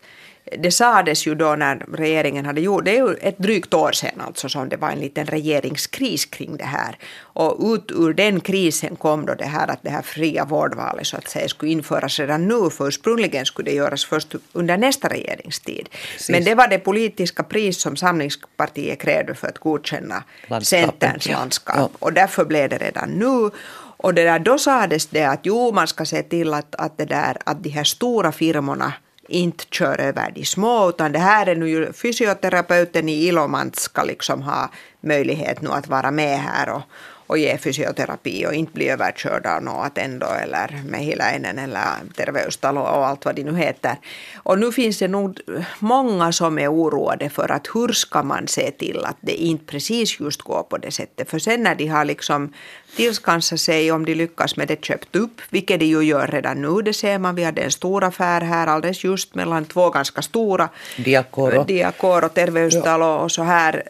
det 0.59 0.71
sades 0.71 1.27
ju 1.27 1.35
då 1.35 1.55
när 1.55 1.77
regeringen 1.77 2.47
hade 2.47 2.61
gjort, 2.61 2.85
det 2.85 2.91
är 2.91 3.09
ju 3.09 3.15
ett 3.15 3.39
drygt 3.39 3.75
år 3.75 3.93
sedan 3.93 4.21
alltså 4.27 4.49
som 4.49 4.69
det 4.69 4.77
var 4.77 4.91
en 4.91 4.99
liten 4.99 5.27
regeringskris 5.27 6.27
kring 6.27 6.57
det 6.57 6.65
här. 6.65 6.99
Och 7.19 7.75
ut 7.75 7.91
ur 7.91 8.15
den 8.15 8.41
krisen 8.41 8.97
kom 8.97 9.27
då 9.27 9.35
det 9.35 9.45
här 9.45 9.69
att 9.71 9.83
det 9.83 9.91
här 9.91 10.03
fria 10.03 10.45
vårdvalet 10.45 11.07
så 11.07 11.17
att 11.17 11.29
säga 11.29 11.49
skulle 11.49 11.73
införas 11.73 12.19
redan 12.19 12.49
nu, 12.49 12.71
för 12.71 12.89
ursprungligen 12.89 13.47
skulle 13.47 13.71
det 13.71 13.77
göras 13.77 14.05
först 14.05 14.35
under 14.53 14.77
nästa 14.77 15.09
regeringstid. 15.09 15.89
Precis. 16.13 16.31
Men 16.31 16.45
det 16.45 16.55
var 16.55 16.69
det 16.69 16.79
politiska 16.79 17.43
pris 17.43 17.81
som 17.81 17.97
Samlingspartiet 17.97 19.01
krävde 19.01 19.35
för 19.35 19.49
att 19.49 19.59
godkänna 19.59 20.25
Centerns 20.63 21.29
landskap. 21.29 21.77
Ja. 21.77 21.91
Och 21.99 22.13
därför 22.13 22.45
blev 22.45 22.69
det 22.69 22.79
redan 22.79 23.11
nu. 23.11 23.51
Och 23.97 24.15
det 24.15 24.25
där, 24.25 24.39
då 24.39 24.59
sades 24.59 25.07
det 25.07 25.25
att 25.25 25.41
jo, 25.43 25.73
man 25.73 25.87
ska 25.87 26.05
se 26.05 26.23
till 26.23 26.55
att, 26.55 26.75
att, 26.75 26.99
det 26.99 27.05
där, 27.05 27.37
att 27.45 27.65
de 27.65 27.71
här 27.71 27.85
stora 27.85 28.33
firmorna 28.33 28.93
inte 29.29 29.65
kör 29.71 30.01
över 30.01 30.33
de 30.35 30.45
små, 30.45 30.89
utan 30.89 31.13
det 31.13 31.19
här 31.19 31.47
är 31.47 31.57
nu 31.57 31.93
fysioterapeuten 31.93 33.09
i 33.09 33.27
Ilomant 33.27 33.77
ska 33.77 34.03
liksom 34.03 34.43
ha 34.43 34.71
möjlighet 35.01 35.61
nu 35.61 35.69
att 35.69 35.89
vara 35.89 36.11
med 36.11 36.39
här 36.39 36.69
och, 36.69 36.83
och 37.27 37.39
ge 37.39 37.59
fysioterapi 37.59 38.47
och 38.47 38.55
inte 38.55 38.73
bli 38.73 38.89
överkörd 38.89 39.47
av 39.47 39.63
något 39.63 39.87
Attendo 39.87 40.27
eller 40.27 40.83
Mehiläinen 40.89 41.59
eller 41.59 41.85
Terveystalo 42.17 42.81
och 42.81 43.07
allt 43.07 43.25
vad 43.25 43.35
de 43.35 43.43
nu 43.43 43.57
heter. 43.57 43.97
Och 44.37 44.59
nu 44.59 44.73
finns 44.73 44.99
det 44.99 45.09
nog 45.09 45.41
många 45.79 46.33
som 46.33 46.59
är 46.59 46.73
oroade 46.73 47.31
för 47.31 47.53
att 47.53 47.69
hur 47.75 47.89
ska 47.89 48.23
man 48.23 48.49
se 48.49 48.71
till 48.71 49.05
att 49.05 49.17
det 49.21 49.33
inte 49.33 49.65
precis 49.65 50.21
just 50.21 50.43
går 50.43 50.63
på 50.63 50.79
det 50.79 50.91
sättet. 50.91 51.31
För 51.31 51.39
sen 51.39 51.63
när 51.63 51.75
de 51.75 51.87
har 51.87 52.05
liksom 52.05 52.53
tillskansa 52.97 53.57
sig 53.57 53.93
om 53.93 54.05
de 54.05 54.15
lyckas 54.15 54.57
med 54.57 54.69
det 54.69 54.85
köpt 54.85 55.17
upp, 55.17 55.41
vilket 55.51 55.81
de 55.81 55.87
ju 55.87 56.03
gör 56.03 56.27
redan 56.27 56.63
nu, 56.63 56.83
det 56.83 56.93
ser 56.95 57.19
man. 57.19 57.35
Vi 57.35 57.45
hade 57.45 57.63
en 57.63 57.71
stor 57.71 58.05
affär 58.05 58.41
här 58.41 58.67
alldeles 58.67 59.05
just 59.05 59.35
mellan 59.35 59.65
två 59.65 59.91
ganska 59.91 60.23
stora, 60.23 60.69
Diakoro, 60.97 61.65
Diakoro 61.65 62.29
Terveystalo 62.29 63.07
och 63.07 63.33
så 63.33 63.43
här. 63.43 63.83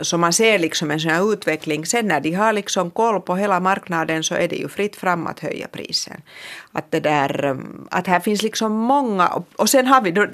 Så 0.00 0.18
man 0.18 0.32
ser 0.32 0.58
liksom 0.58 0.90
en 0.90 1.00
sån 1.00 1.10
här 1.10 1.32
utveckling. 1.32 1.86
Sen 1.86 2.08
när 2.08 2.20
de 2.20 2.32
har 2.32 2.52
liksom 2.52 2.90
koll 2.90 3.20
på 3.20 3.36
hela 3.36 3.60
marknaden 3.60 4.22
så 4.22 4.34
är 4.34 4.48
det 4.48 4.56
ju 4.56 4.68
fritt 4.68 4.96
fram 4.96 5.26
att 5.26 5.40
höja 5.40 5.68
prisen. 5.68 6.22
Att, 6.72 6.90
det 6.90 7.00
där, 7.00 7.44
mm, 7.44 7.88
att 7.90 8.06
här 8.06 8.20
finns 8.20 8.42
liksom 8.42 8.72
många, 8.72 9.42
och 9.56 9.70
sen 9.70 9.86
har 9.86 10.00
vi 10.02 10.10
då 10.10 10.26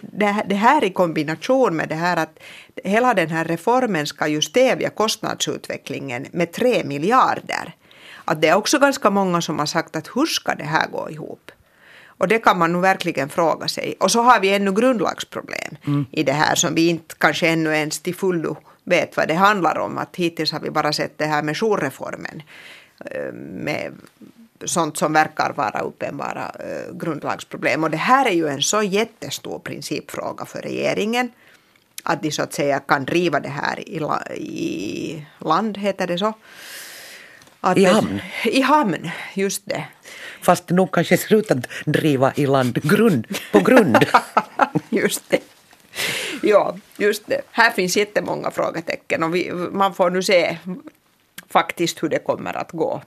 det 0.49 0.55
här 0.55 0.85
i 0.85 0.91
kombination 0.91 1.77
med 1.77 1.89
det 1.89 1.95
här 1.95 2.17
att 2.17 2.39
hela 2.85 3.15
den 3.15 3.31
här 3.31 3.45
reformen 3.45 4.07
ska 4.07 4.27
ju 4.27 4.43
stävja 4.43 4.91
kostnadsutvecklingen 4.91 6.27
med 6.33 6.53
tre 6.53 6.85
miljarder. 6.85 7.75
Att 8.25 8.43
det 8.43 8.49
är 8.49 8.55
också 8.55 8.79
ganska 8.79 9.11
många 9.11 9.41
som 9.41 9.59
har 9.59 9.67
sagt 9.67 9.97
att 9.97 10.09
hur 10.15 10.27
ska 10.27 10.55
det 10.55 10.65
här 10.65 10.89
gå 10.89 11.11
ihop? 11.11 11.51
Och 12.19 12.29
det 12.29 12.39
kan 12.39 12.59
man 12.59 12.73
nog 12.73 12.83
verkligen 12.83 13.29
fråga 13.29 13.69
sig. 13.69 13.95
Och 14.01 14.11
så 14.11 14.23
har 14.23 14.41
vi 14.41 14.55
ännu 14.55 14.73
grundlagsproblem 14.73 15.77
mm. 15.87 16.07
i 16.11 16.23
det 16.23 16.33
här 16.33 16.55
som 16.55 16.75
vi 16.75 16.89
inte 16.89 17.15
kanske 17.19 17.49
ännu 17.49 17.75
ens 17.75 18.01
till 18.01 18.15
fullo 18.15 18.57
vet 18.89 19.17
vad 19.17 19.29
det 19.29 19.35
handlar 19.35 19.79
om. 19.79 19.99
Att 19.99 20.17
hittills 20.17 20.53
har 20.53 20.61
vi 20.61 20.71
bara 20.71 20.93
sett 20.93 21.19
det 21.19 21.27
här 21.27 21.43
med 21.43 21.57
jourreformen. 21.57 22.43
Eh, 23.05 23.33
med 23.33 23.93
sånt 24.65 24.97
som 24.97 25.13
verkar 25.13 25.53
vara 25.53 25.81
uppenbara 25.81 26.53
uh, 26.65 26.97
grundlagsproblem. 26.97 27.85
Och 27.85 27.91
det 27.91 27.97
här 27.97 28.27
är 28.27 28.33
ju 28.33 28.49
en 28.49 28.63
så 28.63 28.83
jättestor 28.83 29.59
principfråga 29.59 30.45
för 30.45 30.61
regeringen. 30.63 31.31
Att 32.03 32.23
de 32.23 32.31
så 32.31 32.43
att 32.43 32.53
säga 32.53 32.81
kan 32.81 33.05
driva 33.05 33.41
det 33.41 33.49
här 33.49 33.89
i, 33.89 33.99
la, 33.99 34.23
i 34.37 35.27
land, 35.39 35.79
heter 35.79 36.07
det 36.07 36.19
så. 36.19 36.35
Att 37.61 37.79
I 37.79 37.85
hamn? 37.85 38.21
I 38.45 38.61
hamn, 38.61 39.11
just 39.35 39.63
det. 39.67 39.85
Fast 40.43 40.67
det 40.67 40.75
nog 40.75 40.93
kanske 40.93 41.17
ser 41.17 41.35
ut 41.35 41.51
att 41.51 41.67
driva 41.85 42.33
i 42.37 42.47
land 42.47 42.83
grund, 42.83 43.27
på 43.53 43.61
grund. 43.61 43.97
just 44.89 45.31
det. 45.31 45.58
ja, 46.43 46.77
just 46.97 47.27
det. 47.27 47.41
Här 47.51 47.71
finns 47.71 47.97
jättemånga 47.97 48.51
frågetecken 48.51 49.23
och 49.23 49.35
vi, 49.35 49.53
man 49.53 49.95
får 49.95 50.11
nu 50.11 50.23
se 50.23 50.59
faktiskt 51.49 52.03
hur 52.03 52.09
det 52.09 52.19
kommer 52.19 52.57
att 52.57 52.73
gå. 52.73 53.03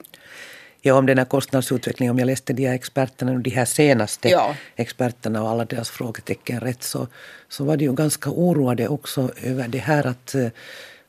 Ja, 0.84 0.94
om 0.94 1.06
den 1.06 1.18
här 1.18 1.24
kostnadsutvecklingen, 1.24 2.10
om 2.10 2.18
jag 2.18 2.26
läste 2.26 2.52
de 2.52 2.66
här 2.66 2.74
experterna, 2.74 3.38
de 3.38 3.50
här 3.50 3.64
senaste 3.64 4.28
ja. 4.28 4.56
experterna 4.76 5.42
och 5.42 5.48
alla 5.48 5.64
deras 5.64 5.90
frågetecken 5.90 6.60
rätt, 6.60 6.82
så, 6.82 7.06
så 7.48 7.64
var 7.64 7.76
de 7.76 7.84
ju 7.84 7.92
ganska 7.92 8.30
oroade 8.30 8.88
också 8.88 9.30
över 9.42 9.68
det 9.68 9.78
här 9.78 10.06
att, 10.06 10.34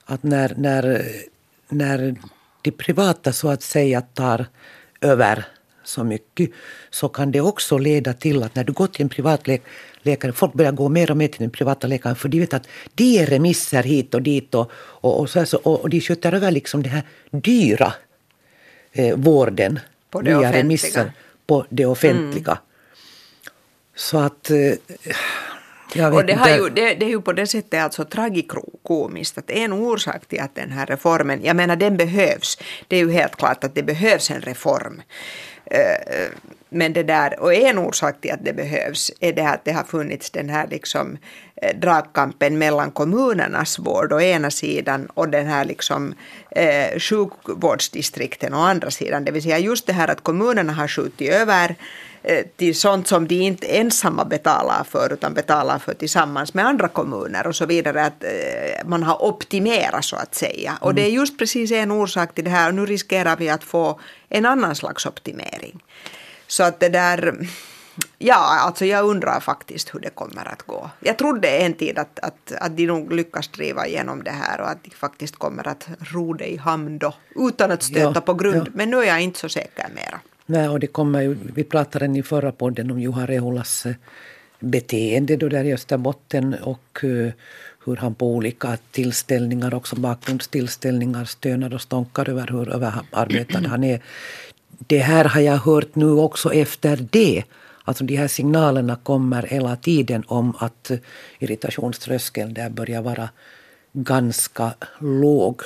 att 0.06 0.24
när, 0.24 0.54
när, 0.58 1.06
när 1.70 2.16
de 2.62 2.72
privata 2.72 3.34
så 3.34 3.50
att 3.50 3.62
säga 3.62 4.02
tar 4.02 4.46
över 5.02 5.46
så 5.84 6.04
mycket 6.04 6.50
så 6.90 7.10
kan 7.10 7.32
det 7.32 7.42
också 7.42 7.78
leda 7.78 8.14
till 8.14 8.44
att 8.44 8.56
när 8.56 8.64
du 8.64 8.74
går 8.74 8.88
till 8.88 9.02
en 9.02 9.10
privat 9.10 9.48
läkare, 10.02 10.32
folk 10.32 10.54
börjar 10.54 10.72
gå 10.72 10.90
mer 10.90 11.12
och 11.12 11.18
mer 11.18 11.28
till 11.28 11.42
den 11.42 11.50
privata 11.50 11.88
läkaren 11.88 12.16
för 12.16 12.30
de 12.30 12.40
vet 12.40 12.54
att 12.54 12.68
de 12.96 13.20
är 13.20 13.26
remisser 13.26 13.84
hit 13.84 14.14
och 14.14 14.22
dit 14.22 14.56
och, 14.56 14.72
och, 14.76 15.20
och, 15.20 15.30
så, 15.30 15.58
och, 15.58 15.82
och 15.82 15.90
de 15.90 16.02
sköter 16.02 16.34
över 16.34 16.52
liksom 16.52 16.84
den 16.84 16.92
här 16.92 17.04
dyra 17.32 17.94
eh, 18.92 19.16
vården 19.16 19.80
på 20.10 20.22
det 20.22 20.38
via 20.38 20.54
remisser 20.54 21.12
på 21.48 21.66
det 21.70 21.86
offentliga. 21.86 22.52
Mm. 22.52 22.64
Så 23.96 24.18
att 24.18 24.50
eh, 24.50 24.74
och 26.14 26.26
det, 26.26 26.34
har 26.34 26.50
ju, 26.50 26.70
det, 26.70 26.94
det, 26.94 27.06
är 27.06 27.10
ju 27.10 27.22
på 27.22 27.34
det 27.34 27.48
sättet 27.48 27.84
alltså 27.84 28.06
tragikomiskt 28.06 29.38
att 29.38 29.50
en 29.50 29.74
orsak 29.74 30.26
till 30.26 30.40
att 30.40 30.56
den 30.56 30.72
här 30.72 30.86
reformen, 30.86 31.40
jag 31.44 31.56
menar 31.56 31.76
den 31.76 31.98
behövs, 31.98 32.58
det 32.88 32.96
är 32.96 33.00
ju 33.00 33.12
helt 33.12 33.36
klart 33.36 33.64
att 33.64 33.76
det 33.76 33.84
behövs 33.84 34.32
en 34.32 34.42
reform. 34.42 35.02
Eh, 35.66 36.30
men 36.70 36.94
det 36.94 37.04
där, 37.04 37.40
och 37.40 37.54
en 37.54 37.78
orsak 37.78 38.22
till 38.22 38.32
att 38.32 38.46
det 38.46 38.54
behövs 38.54 39.12
är 39.20 39.34
det 39.34 39.50
att 39.50 39.66
det 39.66 39.72
har 39.72 39.84
funnits 39.84 40.32
den 40.32 40.50
här 40.50 40.68
liksom 40.68 41.18
eh, 41.56 41.76
dragkampen 41.78 42.58
mellan 42.58 42.92
kommunernas 42.92 43.80
vård 43.80 44.14
å 44.14 44.22
ena 44.22 44.52
sidan 44.52 45.08
och 45.14 45.30
den 45.30 45.48
här 45.48 45.66
liksom 45.66 46.14
eh, 46.52 47.00
sjukvårdsdistrikten 47.00 48.54
å 48.54 48.58
andra 48.58 48.92
sidan. 48.92 49.26
Det 49.26 49.32
vill 49.32 49.44
säga 49.44 49.60
just 49.60 49.88
det 49.88 49.94
här 49.94 50.08
att 50.08 50.24
kommunerna 50.24 50.74
har 50.74 50.88
skjutit 50.88 51.30
över 51.30 51.76
till 52.56 52.76
sånt 52.76 53.08
som 53.08 53.28
de 53.28 53.36
inte 53.36 53.68
ensamma 53.68 54.26
betalar 54.26 54.84
för 54.84 55.14
utan 55.14 55.34
betalar 55.34 55.80
för 55.80 55.94
tillsammans 55.94 56.54
med 56.54 56.66
andra 56.66 56.88
kommuner 56.88 57.48
och 57.48 57.56
så 57.56 57.66
vidare. 57.66 58.06
Att 58.06 58.24
eh, 58.24 58.86
man 58.86 59.04
har 59.04 59.24
optimerat 59.24 60.06
så 60.06 60.16
att 60.16 60.36
säga. 60.36 60.70
Mm. 60.70 60.82
Och 60.82 60.96
det 60.96 61.02
är 61.02 61.10
just 61.10 61.38
precis 61.38 61.72
en 61.72 61.92
orsak 61.92 62.36
till 62.36 62.44
det 62.44 62.50
här 62.50 62.68
och 62.68 62.76
nu 62.76 62.86
riskerar 62.86 63.38
vi 63.38 63.50
att 63.50 63.64
få 63.64 64.00
en 64.30 64.46
annan 64.46 64.76
slags 64.76 65.06
optimering. 65.06 65.84
Så 66.48 66.64
att 66.64 66.80
det 66.80 66.90
där 66.90 67.48
Ja, 68.18 68.60
alltså 68.60 68.86
jag 68.86 69.06
undrar 69.06 69.40
faktiskt 69.40 69.96
hur 69.96 70.00
det 70.00 70.10
kommer 70.10 70.48
att 70.48 70.64
gå. 70.64 70.90
Jag 71.00 71.18
trodde 71.18 71.48
en 71.48 71.74
tid 71.74 71.98
att, 71.98 72.20
att, 72.20 72.52
att 72.60 72.78
de 72.78 72.86
nog 72.86 73.14
lyckas 73.14 73.48
driva 73.48 73.88
igenom 73.88 74.24
det 74.24 74.32
här 74.32 74.62
och 74.62 74.70
att 74.70 74.84
de 74.84 74.90
faktiskt 74.90 75.36
kommer 75.36 75.68
att 75.68 75.88
ro 76.00 76.34
det 76.34 76.48
i 76.48 76.58
hamn 76.58 76.98
då, 76.98 77.14
utan 77.36 77.72
att 77.72 77.84
stöta 77.84 78.12
ja, 78.16 78.22
på 78.22 78.34
grund. 78.34 78.68
Ja. 78.68 78.72
Men 78.74 78.90
nu 78.90 78.98
är 78.98 79.04
jag 79.04 79.22
inte 79.22 79.40
så 79.40 79.50
säker 79.50 79.88
mera. 79.96 80.20
Nej, 80.46 80.70
och 80.70 80.80
det 80.80 80.88
kommer 80.88 81.22
ju, 81.22 81.38
vi 81.56 81.64
pratade 81.64 82.20
i 82.20 82.24
förra 82.24 82.52
podden 82.52 82.92
om 82.92 83.00
Juha 83.00 83.26
Rehulas 83.26 83.86
eh, 83.86 83.96
beteende 84.60 85.36
då 85.36 85.50
där 85.50 85.64
i 85.64 85.74
Österbotten 85.74 86.54
och 86.54 87.04
eh, 87.04 87.32
hur 87.86 87.96
han 87.96 88.16
på 88.16 88.28
olika 88.28 88.78
tillställningar, 88.92 89.74
också 89.74 89.96
bakgrundstillställningar, 89.96 91.26
stönar 91.26 91.74
och 91.74 91.82
stånkar 91.82 92.30
över 92.30 92.48
hur 92.48 92.70
överarbetad 92.70 93.68
han 93.68 93.84
är. 93.84 94.02
Det 94.88 94.98
här 94.98 95.26
har 95.26 95.42
jag 95.42 95.58
hört 95.58 95.96
nu 95.96 96.12
också 96.12 96.54
efter 96.54 97.08
det. 97.12 97.44
Alltså 97.84 98.04
de 98.04 98.16
här 98.16 98.28
signalerna 98.28 98.96
kommer 98.96 99.44
hela 99.44 99.76
tiden 99.76 100.24
om 100.28 100.56
att 100.60 100.92
eh, 100.92 100.98
irritationströskeln 101.40 102.54
där 102.54 102.70
börjar 102.70 103.02
vara 103.02 103.30
ganska 103.94 104.74
låg. 105.00 105.62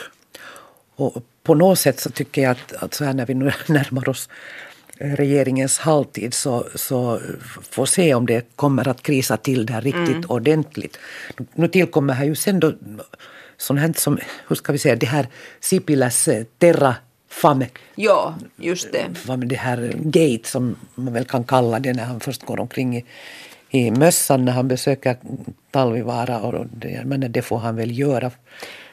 Och 0.96 1.24
på 1.44 1.56
något 1.56 1.80
sätt 1.80 2.00
så 2.00 2.10
tycker 2.10 2.42
jag 2.42 2.52
att, 2.52 2.74
att 2.74 2.94
så 2.94 3.06
här 3.06 3.13
när 3.13 3.26
vi 3.26 3.34
nu 3.34 3.52
närmar 3.68 4.10
oss 4.10 4.30
regeringens 5.00 5.80
halvtid 5.80 6.34
så, 6.34 6.68
så 6.76 7.20
får 7.70 7.86
se 7.86 8.14
om 8.14 8.26
det 8.26 8.56
kommer 8.56 8.88
att 8.88 9.04
krisa 9.04 9.38
till 9.38 9.66
där 9.66 9.82
riktigt 9.82 10.08
mm. 10.10 10.30
ordentligt. 10.30 11.00
Nu 11.54 11.68
tillkommer 11.68 12.14
här 12.14 12.26
ju 12.26 12.36
sen 12.36 12.60
då 12.60 12.74
sånt 13.58 13.80
här 13.80 13.94
som, 13.96 14.20
hur 14.48 14.56
ska 14.56 14.72
vi 14.72 14.78
säga, 14.78 14.96
det 14.96 15.06
här 15.06 15.28
Sipiläs 15.60 16.28
eh, 16.28 16.44
terra 16.58 16.96
fame. 17.30 17.68
Ja, 17.96 18.36
just 18.56 18.92
det. 18.92 19.38
Det 19.46 19.56
här 19.56 19.94
gate 19.96 20.50
som 20.50 20.76
man 20.96 21.14
väl 21.14 21.26
kan 21.26 21.44
kalla 21.44 21.80
det 21.80 21.94
när 21.94 22.06
han 22.06 22.20
först 22.20 22.46
går 22.46 22.60
omkring 22.60 22.98
i, 22.98 23.06
i 23.70 23.92
mössan 23.92 24.46
när 24.46 24.52
han 24.52 24.68
besöker 24.68 25.18
Talvivaara. 25.72 26.40
Och 26.40 26.66
det, 26.72 27.02
men 27.06 27.32
det 27.32 27.42
får 27.42 27.58
han 27.58 27.76
väl 27.76 28.00
göra 28.00 28.32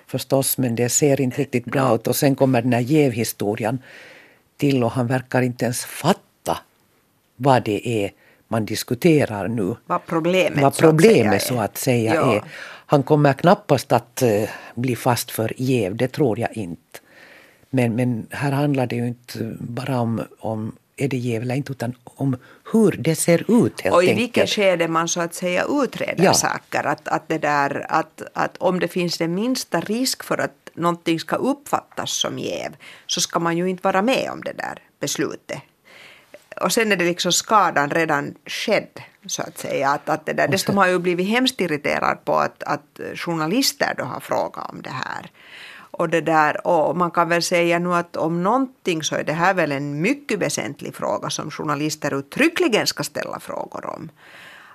förstås 0.07 0.59
men 0.59 0.75
det 0.75 0.89
ser 0.89 1.21
inte 1.21 1.41
riktigt 1.41 1.65
bra 1.65 1.95
ut. 1.95 2.07
Och 2.07 2.17
sen 2.17 2.35
kommer 2.35 2.63
den 2.63 2.73
här 2.73 2.81
jävhistorien 2.81 3.79
till 4.57 4.85
och 4.85 4.91
han 4.91 5.07
verkar 5.07 5.43
inte 5.43 5.65
ens 5.65 5.85
fatta 5.85 6.59
vad 7.37 7.65
det 7.65 7.89
är 8.05 8.11
man 8.49 8.65
diskuterar 8.65 9.49
nu. 9.49 9.77
Vad 9.87 10.07
problemet, 10.07 10.63
vad 10.63 10.77
problemet 10.77 11.43
så 11.43 11.61
att 11.61 11.79
säga, 11.79 12.13
så 12.13 12.19
att 12.19 12.27
säga 12.27 12.37
är. 12.37 12.43
Han 12.87 13.03
kommer 13.03 13.33
knappast 13.33 13.93
att 13.93 14.23
uh, 14.23 14.49
bli 14.75 14.97
fast 14.97 15.31
för 15.31 15.53
jäv, 15.57 15.97
det 15.97 16.09
tror 16.09 16.39
jag 16.39 16.57
inte. 16.57 16.99
Men, 17.71 17.97
men 17.97 18.27
här 18.31 18.53
handlar 18.53 18.87
det 18.87 18.97
ju 18.97 19.07
inte 19.07 19.57
bara 19.61 20.01
om, 20.01 20.23
om 20.39 20.73
är 20.97 21.09
det 21.09 21.17
jäv 21.17 21.43
eller 21.43 21.55
inte 21.55 21.73
utan 21.73 21.95
om 22.05 22.37
hur 22.73 22.93
det 22.93 23.15
ser 23.15 23.65
ut 23.65 23.81
helt 23.81 23.95
Och 23.95 24.05
i 24.05 24.15
vilket 24.15 24.49
skede 24.49 24.89
man 24.89 25.09
så 25.09 25.21
att 25.21 25.35
säga 25.35 25.65
utreder 25.69 26.25
ja. 26.25 26.35
saker. 26.35 26.87
Att, 26.87 27.09
att, 27.09 27.29
det 27.29 27.39
där, 27.39 27.87
att, 27.89 28.23
att 28.33 28.57
om 28.57 28.81
det 28.81 28.89
finns 28.89 29.19
den 29.19 29.35
minsta 29.35 29.81
risk 29.81 30.25
för 30.25 30.39
att 30.39 30.64
någonting 30.75 31.21
ska 31.21 31.37
uppfattas 31.37 32.11
som 32.11 32.39
jäv 32.39 32.77
så 33.07 33.21
ska 33.21 33.39
man 33.39 33.57
ju 33.57 33.69
inte 33.69 33.83
vara 33.83 34.03
med 34.03 34.31
om 34.33 34.41
det 34.41 34.53
där 34.53 34.79
beslutet. 35.01 35.63
Och 36.61 36.73
sen 36.73 36.93
är 36.93 36.97
det 36.97 37.05
liksom 37.05 37.33
skadan 37.33 37.91
redan 37.91 38.35
skedd 38.47 39.01
så 39.27 39.43
att 39.43 39.59
säga. 39.59 39.91
Att, 39.91 40.09
att 40.09 40.27
det 40.27 40.33
där, 40.33 40.49
dessutom 40.49 40.77
har 40.77 40.87
jag 40.87 40.93
ju 40.93 40.99
blivit 40.99 41.29
hemskt 41.29 41.61
irriterad 41.61 42.25
på 42.25 42.37
att, 42.37 42.63
att 42.63 43.01
journalister 43.15 43.95
då 43.99 44.05
har 44.05 44.21
frågat 44.21 44.71
om 44.71 44.83
det 44.83 44.91
här. 44.91 45.31
Och, 45.97 46.09
det 46.09 46.21
där, 46.21 46.67
och 46.67 46.97
man 46.97 47.11
kan 47.11 47.29
väl 47.29 47.43
säga 47.43 47.79
nu 47.79 47.95
att 47.95 48.17
om 48.17 48.43
någonting 48.43 49.03
så 49.03 49.17
är 49.17 49.25
det 49.25 49.33
här 49.33 49.55
väl 49.55 49.73
en 49.73 50.01
mycket 50.01 50.39
väsentlig 50.39 50.95
fråga 50.95 51.31
som 51.31 51.51
journalister 51.51 52.19
uttryckligen 52.19 52.87
ska 52.87 53.03
ställa 53.03 53.41
frågor 53.41 53.87
om. 53.87 54.11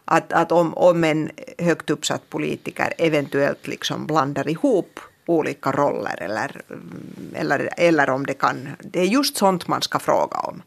Att, 0.06 0.34
att 0.34 0.52
om, 0.52 0.74
om 0.74 1.04
en 1.04 1.32
högt 1.58 1.90
uppsatt 1.90 2.30
politiker 2.30 2.94
eventuellt 2.98 3.68
liksom 3.68 4.08
blandar 4.08 4.50
ihop 4.50 5.00
olika 5.30 5.72
roller 5.72 6.22
eller, 6.22 6.62
eller, 7.34 7.70
eller 7.78 8.10
om 8.10 8.26
det 8.26 8.34
kan, 8.34 8.70
det 8.80 9.00
är 9.00 9.06
just 9.06 9.38
sånt 9.38 9.68
man 9.68 9.82
ska 9.82 10.00
fråga 10.00 10.38
om. 10.38 10.62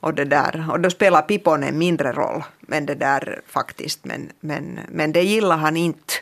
Och, 0.00 0.14
det 0.14 0.24
där, 0.24 0.66
och 0.70 0.80
då 0.80 0.90
spelar 0.90 1.22
Pippon 1.22 1.62
en 1.62 1.78
mindre 1.78 2.12
roll, 2.12 2.42
men 2.60 2.86
det 2.86 2.94
där 2.94 3.40
faktiskt, 3.46 4.04
men, 4.04 4.30
men, 4.40 4.80
men 4.88 5.12
det 5.12 5.22
gillar 5.22 5.56
han 5.56 5.76
inte. 5.76 6.14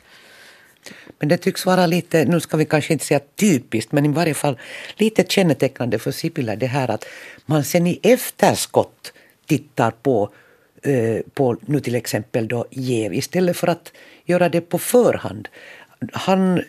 Men 1.18 1.28
det 1.28 1.36
tycks 1.36 1.66
vara 1.66 1.86
lite, 1.86 2.24
nu 2.24 2.40
ska 2.40 2.56
vi 2.56 2.64
kanske 2.64 2.92
inte 2.92 3.04
säga 3.04 3.20
typiskt, 3.36 3.92
men 3.92 4.06
i 4.06 4.08
varje 4.08 4.34
fall 4.34 4.58
lite 4.96 5.24
kännetecknande 5.28 5.98
för 5.98 6.10
Sipilä 6.10 6.56
det 6.56 6.66
här 6.66 6.90
att 6.90 7.04
man 7.46 7.64
sen 7.64 7.86
i 7.86 8.00
efterskott 8.02 9.12
tittar 9.46 9.90
på, 9.90 10.30
eh, 10.82 11.20
på 11.34 11.56
nu 11.60 11.80
till 11.80 11.94
exempel 11.94 12.48
då 12.48 12.66
jäv 12.70 13.14
istället 13.14 13.56
för 13.56 13.68
att 13.68 13.92
göra 14.24 14.48
det 14.48 14.60
på 14.60 14.78
förhand. 14.78 15.48
Han, 16.12 16.62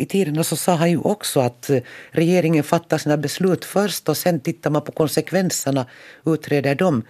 i 0.00 0.06
tiderna 0.06 0.44
så 0.44 0.56
sa 0.56 0.74
han 0.74 0.90
ju 0.90 0.98
också 0.98 1.40
att 1.40 1.70
eh, 1.70 1.82
regeringen 2.10 2.64
fattar 2.64 2.98
sina 2.98 3.16
beslut 3.16 3.64
först 3.64 4.08
och 4.08 4.16
sen 4.16 4.40
tittar 4.40 4.70
man 4.70 4.82
på 4.82 4.92
konsekvenserna, 4.92 5.86
utreder 6.26 6.74
dem 6.74 7.02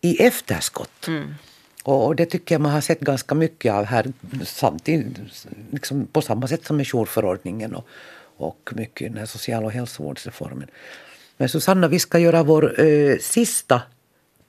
i 0.00 0.22
efterskott. 0.22 1.08
Mm. 1.08 1.34
Och 1.84 2.16
det 2.16 2.26
tycker 2.26 2.54
jag 2.54 2.62
man 2.62 2.72
har 2.72 2.80
sett 2.80 3.00
ganska 3.00 3.34
mycket 3.34 3.72
av 3.72 3.84
här 3.84 4.12
samtidigt, 4.44 5.18
liksom 5.70 6.06
på 6.06 6.22
samma 6.22 6.48
sätt 6.48 6.64
som 6.64 6.76
med 6.76 6.86
jourförordningen 6.86 7.74
och, 7.74 7.86
och 8.36 8.70
mycket 8.74 9.02
i 9.02 9.08
den 9.08 9.18
här 9.18 9.26
social 9.26 9.64
och 9.64 9.72
hälsovårdsreformen. 9.72 10.68
Men 11.36 11.48
Susanna, 11.48 11.88
vi 11.88 11.98
ska 11.98 12.18
göra 12.18 12.42
vår 12.42 12.80
eh, 12.80 13.16
sista 13.18 13.82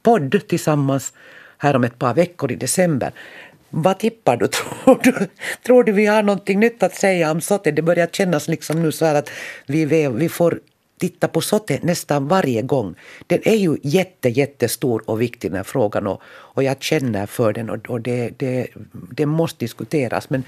podd 0.04 0.48
tillsammans 0.48 1.14
här 1.58 1.76
om 1.76 1.84
ett 1.84 2.00
par 2.00 2.14
veckor 2.14 2.52
i 2.52 2.56
december. 2.56 3.12
Vad 3.72 4.00
tippar 4.00 4.38
du? 4.38 4.48
Tror, 4.84 5.00
du? 5.04 5.28
tror 5.66 5.84
du 5.84 5.92
vi 5.92 6.06
har 6.06 6.24
någonting 6.24 6.60
nytt 6.60 6.84
att 6.84 6.96
säga 6.96 7.32
om 7.32 7.42
Sote? 7.42 7.72
Det 7.72 7.82
börjar 7.82 8.08
kännas 8.08 8.48
liksom 8.48 8.82
nu 8.84 8.92
så 8.92 9.06
här 9.06 9.16
att 9.16 9.30
vi, 9.66 9.86
vi 10.08 10.30
får 10.30 10.60
titta 11.00 11.28
på 11.28 11.42
Sote 11.42 11.80
nästan 11.82 12.28
varje 12.28 12.62
gång. 12.62 12.96
Den 13.28 13.40
är 13.44 13.56
ju 13.56 13.78
jätte, 13.84 14.30
jättestor 14.30 15.04
och 15.06 15.22
viktig 15.22 15.52
den 15.52 15.58
här 15.58 15.64
frågan 15.64 16.08
och, 16.08 16.22
och 16.28 16.64
jag 16.64 16.84
känner 16.84 17.26
för 17.26 17.54
den 17.54 17.70
och, 17.70 17.90
och 17.90 18.02
det, 18.02 18.30
det, 18.38 18.68
det 18.92 19.26
måste 19.26 19.60
diskuteras. 19.60 20.30
Men, 20.30 20.44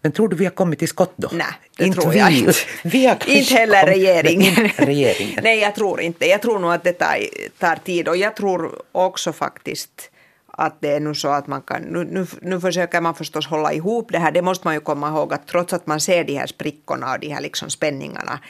men 0.00 0.12
tror 0.12 0.28
du 0.28 0.36
vi 0.36 0.44
har 0.44 0.52
kommit 0.52 0.78
till 0.78 0.88
skott 0.88 1.12
då? 1.16 1.28
Nej, 1.32 1.46
det 1.76 1.84
inte 1.84 2.00
tror 2.00 2.14
jag 2.14 2.30
vi. 2.30 2.38
inte. 2.38 2.52
Vi 2.84 3.10
inte 3.26 3.54
heller 3.54 3.86
regeringen. 3.86 4.68
regeringen. 4.76 5.40
Nej, 5.42 5.58
jag 5.58 5.74
tror 5.74 6.00
inte. 6.00 6.26
Jag 6.26 6.42
tror 6.42 6.58
nog 6.58 6.72
att 6.72 6.84
det 6.84 6.92
tar, 6.92 7.18
tar 7.58 7.76
tid 7.76 8.08
och 8.08 8.16
jag 8.16 8.36
tror 8.36 8.82
också 8.92 9.32
faktiskt 9.32 10.10
att 10.56 10.76
det 10.80 10.92
är 10.92 11.00
nu 11.00 11.14
så 11.14 11.28
att 11.28 11.46
man 11.46 11.62
kan, 11.62 11.82
nu, 11.82 12.04
nu, 12.04 12.26
nu 12.42 12.60
försöker 12.60 13.00
man 13.00 13.14
förstås 13.14 13.46
hålla 13.46 13.72
ihop 13.72 14.12
det 14.12 14.18
här, 14.18 14.32
det 14.32 14.42
måste 14.42 14.66
man 14.66 14.74
ju 14.74 14.80
komma 14.80 15.08
ihåg 15.08 15.34
att 15.34 15.46
trots 15.46 15.72
att 15.72 15.86
man 15.86 16.00
ser 16.00 16.24
de 16.24 16.34
här 16.36 16.46
sprickorna 16.46 17.12
och 17.12 17.20
de 17.20 17.28
här 17.28 17.40
liksom 17.40 17.70
spänningarna 17.70 18.40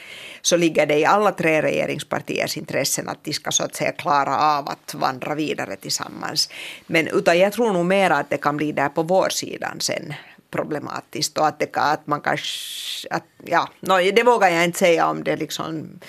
så 0.41 0.57
ligger 0.57 0.85
det 0.85 0.99
i 0.99 1.05
alla 1.05 1.31
tre 1.31 1.61
regeringspartiers 1.61 2.57
intressen 2.57 3.09
att 3.09 3.23
de 3.23 3.33
ska 3.33 3.51
så 3.51 3.63
att 3.63 3.75
säga 3.75 3.91
klara 3.91 4.37
av 4.39 4.69
att 4.69 4.93
vandra 4.93 5.35
vidare 5.35 5.75
tillsammans. 5.75 6.49
Men 6.87 7.07
utan 7.07 7.39
jag 7.39 7.53
tror 7.53 7.73
nog 7.73 7.85
mer 7.85 8.09
att 8.09 8.29
det 8.29 8.37
kan 8.37 8.57
bli 8.57 8.71
där 8.71 8.89
på 8.89 9.03
vår 9.03 9.29
sidan 9.29 9.79
sen 9.79 10.13
problematiskt 10.51 11.37
och 11.37 11.47
att, 11.47 11.59
det 11.59 11.65
kan, 11.65 11.91
att 11.91 12.07
man 12.07 12.21
kanske, 12.21 13.07
att, 13.09 13.23
ja, 13.45 13.69
no, 13.79 14.11
det 14.11 14.23
vågar 14.23 14.49
jag 14.49 14.63
inte 14.63 14.79
säga 14.79 15.07
om 15.07 15.23
det 15.23 15.35
liksom 15.35 15.99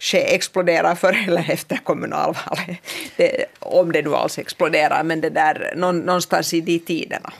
ske, 0.00 0.34
exploderar 0.34 0.94
före 0.94 1.16
eller 1.26 1.50
efter 1.50 1.76
kommunalvalet. 1.76 2.76
Det, 3.16 3.44
om 3.58 3.92
det 3.92 4.02
nu 4.02 4.14
alls 4.14 4.38
exploderar, 4.38 5.02
men 5.02 5.20
det 5.20 5.30
där 5.30 5.72
någonstans 5.76 6.54
i 6.54 6.60
de 6.60 6.78
tiderna. 6.78 7.32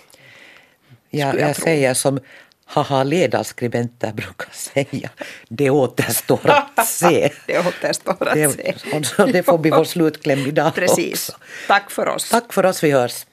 Ja, 1.11 1.27
jag, 1.27 1.41
jag 1.41 1.57
säger 1.57 1.95
som 1.95 2.21
haha 2.65 3.05
ledarskribenter 3.05 4.13
brukar 4.13 4.51
säga, 4.53 5.11
det 5.49 5.71
återstår 5.71 6.41
att 6.75 6.87
se. 6.87 7.31
det 7.47 7.59
återstår 7.59 8.29
att 8.29 8.35
det, 8.35 8.53
se. 8.53 8.75
Och 9.23 9.33
det 9.33 9.43
får 9.43 9.59
bli 9.59 9.71
vår 9.71 9.85
slutkläm 9.85 10.39
idag 10.39 10.75
Precis. 10.75 11.29
också. 11.29 11.41
Tack 11.67 11.91
för 11.91 12.09
oss. 12.09 12.31
Tack 12.31 12.53
för 12.53 12.67
oss, 12.67 12.85
vi 12.85 12.91
hörs. 12.91 13.27